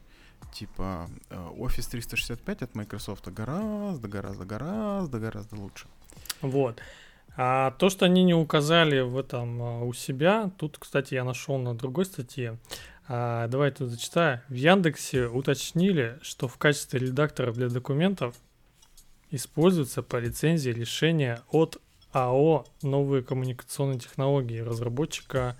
[0.52, 5.86] типа э, Office 365 от Microsoft гораздо, гораздо, гораздо, гораздо лучше.
[6.40, 6.80] Вот.
[7.36, 11.58] А то, что они не указали в этом а, у себя, тут, кстати, я нашел
[11.58, 12.58] на другой статье.
[13.08, 14.40] А, давай тут зачитаю.
[14.48, 18.34] В Яндексе уточнили, что в качестве редактора для документов
[19.30, 21.78] используется по лицензии решение от
[22.12, 25.56] АО «Новые коммуникационные технологии» разработчика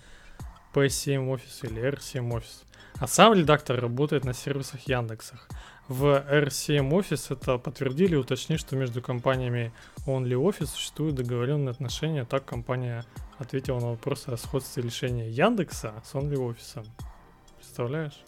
[0.73, 2.65] P7 Office или R7 Office.
[2.99, 5.49] А сам редактор работает на сервисах Яндексах.
[5.87, 9.73] В RCM Office это подтвердили, уточнив, что между компаниями
[10.07, 12.25] OnlyOffice существуют договоренные отношения.
[12.25, 13.05] Так компания
[13.39, 16.87] ответила на вопрос о сходстве решения Яндекса с OnlyOffice.
[17.57, 18.19] Представляешь?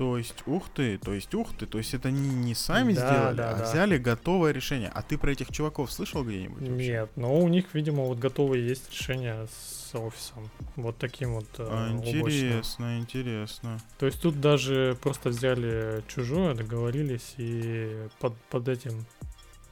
[0.00, 3.06] То есть, ух ты, то есть, ух ты, то есть это не, не сами да,
[3.06, 3.64] сделали, да, а да.
[3.64, 4.90] взяли готовое решение.
[4.94, 6.62] А ты про этих чуваков слышал где-нибудь?
[6.62, 6.88] Вообще?
[6.88, 10.50] Нет, но у них, видимо, вот готовые есть решения с офисом.
[10.76, 12.98] Вот таким вот а, Интересно, облачным.
[12.98, 13.78] интересно.
[13.98, 19.04] То есть тут даже просто взяли чужое, договорились и под, под этим,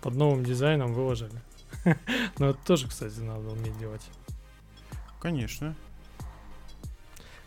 [0.02, 1.40] под новым дизайном выложили.
[2.38, 4.06] Но это тоже, кстати, надо уметь делать.
[5.22, 5.74] Конечно.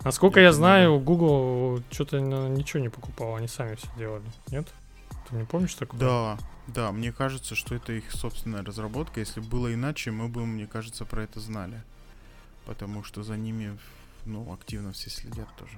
[0.04, 1.00] Насколько я, я знаю.
[1.00, 4.26] Google что-то ничего не покупал, они сами все делали.
[4.50, 4.68] Нет?
[5.30, 6.00] Ты не помнишь такого?
[6.00, 6.38] Да,
[6.68, 9.20] да, мне кажется, что это их собственная разработка.
[9.20, 11.82] Если было иначе, мы бы, мне кажется, про это знали.
[12.66, 13.78] Потому что за ними,
[14.26, 15.78] ну, активно все следят тоже.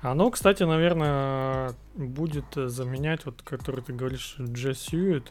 [0.00, 5.28] Оно, кстати, наверное, будет заменять, вот, который ты говоришь, G Suite.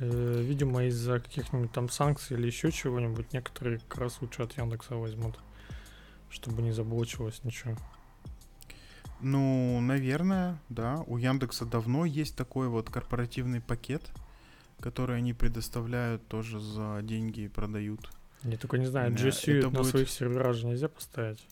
[0.00, 4.96] Э, видимо, из-за каких-нибудь там санкций или еще чего-нибудь, некоторые как раз лучше от Яндекса
[4.96, 5.38] возьмут
[6.34, 7.76] чтобы не заблочилось ничего.
[9.20, 11.02] Ну, наверное, да.
[11.06, 14.02] У Яндекса давно есть такой вот корпоративный пакет,
[14.80, 18.10] который они предоставляют тоже за деньги и продают.
[18.42, 19.86] Я только не знаю, G Suite на будет...
[19.86, 21.46] своих серверах же нельзя поставить?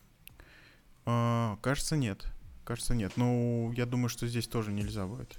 [1.06, 2.26] А, кажется, нет.
[2.64, 3.12] Кажется, нет.
[3.16, 5.38] Ну, я думаю, что здесь тоже нельзя будет.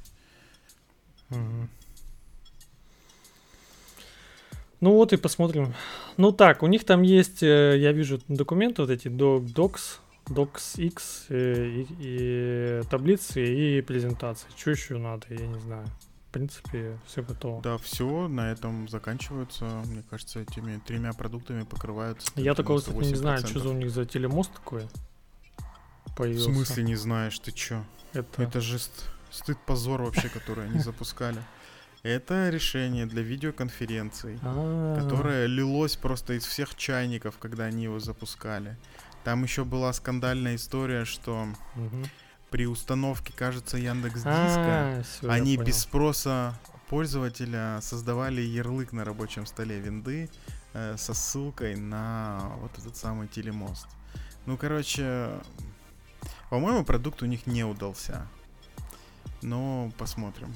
[1.29, 1.67] Угу.
[4.83, 5.73] Ну вот и посмотрим.
[6.17, 11.69] Ну так, у них там есть, э, я вижу документы вот эти docs, docsx э,
[11.69, 14.45] и, и таблицы и презентации.
[14.57, 15.87] Что еще надо, я не знаю.
[16.27, 17.61] В принципе, все готово.
[17.61, 19.63] Да, все, на этом заканчиваются.
[19.85, 22.29] Мне кажется, этими тремя продуктами покрываются.
[22.35, 24.81] Я такого, кстати, не знаю, что за у них за телемост такой
[26.17, 26.49] появился.
[26.49, 27.85] В смысле не знаешь, ты чё?
[28.11, 28.79] Это, Это же
[29.31, 31.41] стыд, позор вообще, который они запускали.
[32.03, 35.01] Это решение для видеоконференций, А-а-а.
[35.01, 38.77] которое лилось просто из всех чайников, когда они его запускали.
[39.23, 41.47] Там еще была скандальная история, что
[41.77, 42.03] угу.
[42.49, 46.53] при установке, кажется, Яндекс Диска, они без спроса
[46.89, 50.29] пользователя создавали ярлык на рабочем столе винды
[50.73, 53.87] э, со ссылкой на вот этот самый телемост.
[54.45, 55.29] Ну, короче,
[56.49, 58.27] по-моему, продукт у них не удался.
[59.41, 60.53] Но посмотрим.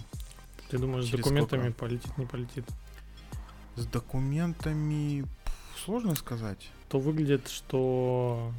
[0.70, 1.80] Ты думаешь, с документами сколько?
[1.80, 2.66] полетит, не полетит?
[3.76, 5.26] С документами
[5.78, 6.70] сложно сказать.
[6.90, 8.54] То выглядит, что...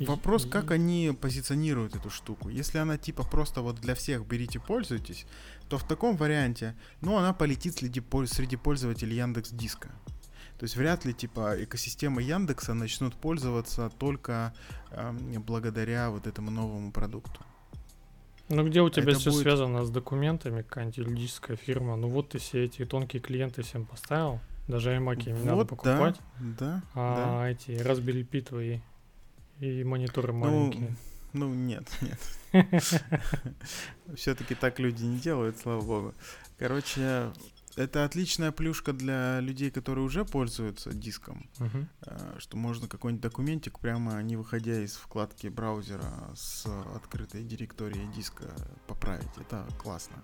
[0.00, 2.48] Вопрос, как они позиционируют эту штуку.
[2.48, 5.26] Если она типа просто вот для всех берите, пользуйтесь,
[5.68, 9.88] то в таком варианте, ну, она полетит среди, среди пользователей Яндекс Диска.
[10.58, 14.54] То есть вряд ли, типа, экосистема Яндекса начнут пользоваться только
[14.90, 17.40] э, благодаря вот этому новому продукту.
[18.54, 19.42] Ну, где у тебя это все будет...
[19.42, 21.96] связано с документами, какая-нибудь юридическая фирма?
[21.96, 26.20] Ну, вот ты все эти тонкие клиенты всем поставил, даже iMac не вот, надо покупать.
[26.38, 26.82] Да, да.
[26.94, 27.48] А да.
[27.48, 28.80] эти Raspberry Pi твои
[29.58, 30.94] и мониторы маленькие.
[31.32, 32.20] Ну, ну нет, нет.
[34.16, 36.14] Все-таки так люди не делают, слава богу.
[36.58, 37.32] Короче,
[37.76, 42.40] это отличная плюшка для людей, которые уже пользуются диском, uh-huh.
[42.40, 48.54] что можно какой-нибудь документик прямо не выходя из вкладки браузера с открытой директорией диска
[48.86, 49.30] поправить.
[49.36, 50.22] Это классно.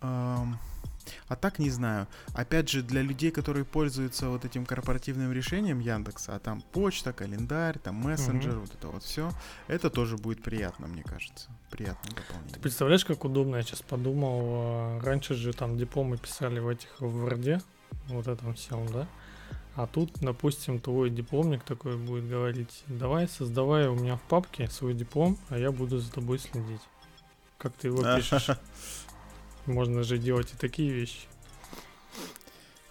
[0.00, 2.06] А так не знаю.
[2.34, 7.78] Опять же, для людей, которые пользуются вот этим корпоративным решением Яндекса, а там почта, календарь,
[7.78, 8.60] там мессенджер, угу.
[8.60, 9.32] вот это вот все,
[9.66, 11.50] это тоже будет приятно, мне кажется.
[11.72, 12.52] Приятное дополнение.
[12.52, 16.88] Ты представляешь, как удобно, я сейчас подумал, а, раньше же там дипломы писали в этих
[17.00, 17.62] в Word,
[18.08, 19.08] вот этом всем, да?
[19.74, 24.92] А тут, допустим, твой дипломник такой будет говорить, давай создавай у меня в папке свой
[24.92, 26.82] диплом, а я буду за тобой следить.
[27.56, 28.50] Как ты его пишешь?
[29.66, 31.26] Можно же делать и такие вещи.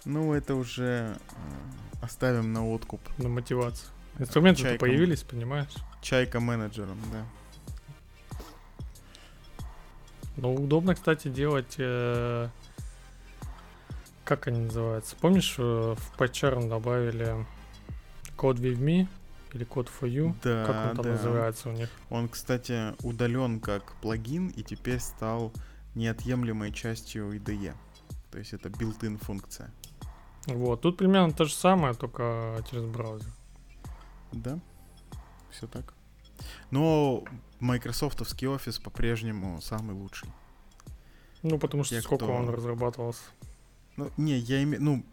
[0.04, 3.00] Ну, это уже э, оставим на откуп.
[3.18, 3.88] На мотивацию.
[4.18, 5.72] Инструменты появились, понимаешь?
[6.00, 7.24] Чайка менеджером, да.
[10.36, 11.74] Ну, удобно, кстати, делать...
[11.78, 12.48] Э,
[14.24, 15.16] как они называются?
[15.16, 15.62] Помнишь, э,
[15.96, 17.46] в PyCharm добавили
[18.36, 19.06] код with me
[19.52, 20.34] или код for you?
[20.42, 21.10] Да, Как он там да.
[21.12, 21.90] называется у них?
[22.08, 25.52] Он, кстати, удален как плагин и теперь стал
[25.94, 27.74] неотъемлемой частью IDE.
[28.30, 29.70] То есть это built-in функция.
[30.46, 33.30] Вот, тут примерно то же самое, только через браузер.
[34.32, 34.58] Да,
[35.50, 35.94] все так.
[36.70, 37.22] Но
[37.62, 40.28] майкрософтовский офис по-прежнему самый лучший.
[41.42, 42.34] Ну, потому что Те, сколько кто...
[42.34, 43.22] он разрабатывался.
[43.96, 44.82] Ну, не, я имею...
[44.82, 45.06] Ну,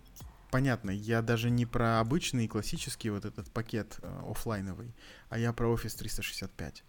[0.51, 4.93] понятно, я даже не про обычный классический вот этот пакет э, офлайновый,
[5.29, 6.83] а я про Office 365.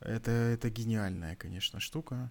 [0.00, 2.30] Это, это гениальная, конечно, штука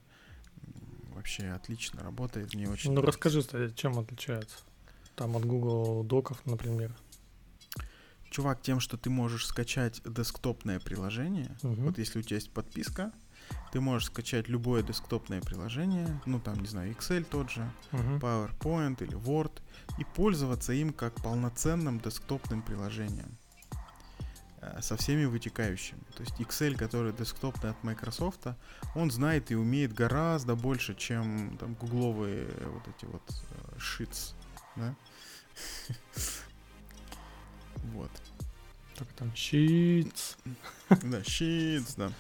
[1.18, 2.94] вообще отлично работает, мне очень.
[2.94, 3.44] Ну расскажи,
[3.76, 4.58] чем отличается?
[5.16, 6.96] Там от Google Доков, например.
[8.38, 11.58] Чувак, тем, что ты можешь скачать десктопное приложение.
[11.64, 11.86] Угу.
[11.86, 13.12] Вот если у тебя есть подписка,
[13.72, 18.18] ты можешь скачать любое десктопное приложение, ну там, не знаю, Excel тот же, угу.
[18.20, 19.54] PowerPoint или Word,
[19.98, 23.40] и пользоваться им как полноценным десктопным приложением.
[24.62, 26.04] Э, со всеми вытекающими.
[26.16, 28.46] То есть Excel, который десктопный от Microsoft,
[28.94, 34.36] он знает и умеет гораздо больше, чем там гугловые вот эти вот uh, sheets,
[34.76, 34.96] да?
[37.94, 38.12] Вот.
[38.98, 40.38] Так там sheets.
[40.90, 42.12] Да, sheets, да.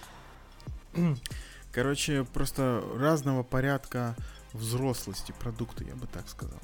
[1.71, 4.15] Короче, просто разного порядка
[4.53, 6.59] взрослости продукта, я бы так сказал.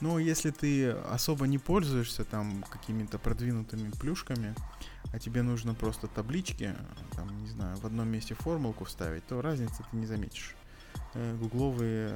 [0.00, 4.54] Но если ты особо не пользуешься там какими-то продвинутыми плюшками,
[5.12, 6.74] а тебе нужно просто таблички,
[7.16, 10.54] там, не знаю, в одном месте формулку вставить, то разницы ты не заметишь.
[11.14, 12.14] Э, гугловые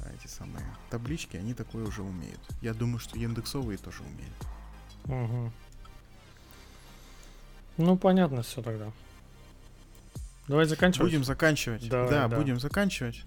[0.00, 2.40] э, эти самые таблички, они такое уже умеют.
[2.60, 4.34] Я думаю, что индексовые тоже умеют.
[5.08, 5.52] Угу.
[7.78, 8.92] Ну, понятно все тогда.
[10.48, 11.10] Давай заканчивать.
[11.10, 11.88] Будем заканчивать.
[11.88, 13.24] Давай, да, да, будем заканчивать.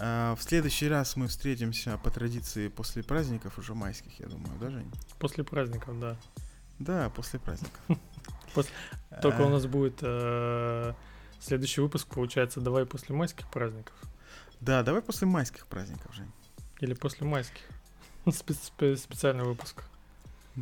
[0.00, 4.70] А, в следующий раз мы встретимся по традиции после праздников уже майских, я думаю, да,
[4.70, 4.90] Жень?
[5.18, 6.16] После праздников, да.
[6.78, 7.80] Да, после праздников.
[9.22, 10.94] Только у нас будет э,
[11.40, 13.94] следующий выпуск, получается, давай после майских праздников.
[14.60, 16.32] Да, давай после майских праздников, Жень.
[16.80, 17.62] Или после майских.
[18.26, 19.84] Специальный выпуск.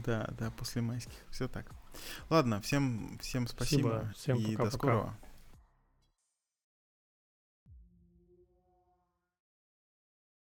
[0.05, 1.17] Да, да, после майских.
[1.31, 1.71] Все так.
[2.29, 4.13] Ладно, всем, всем спасибо.
[4.15, 5.19] Всем и пока, до скорого.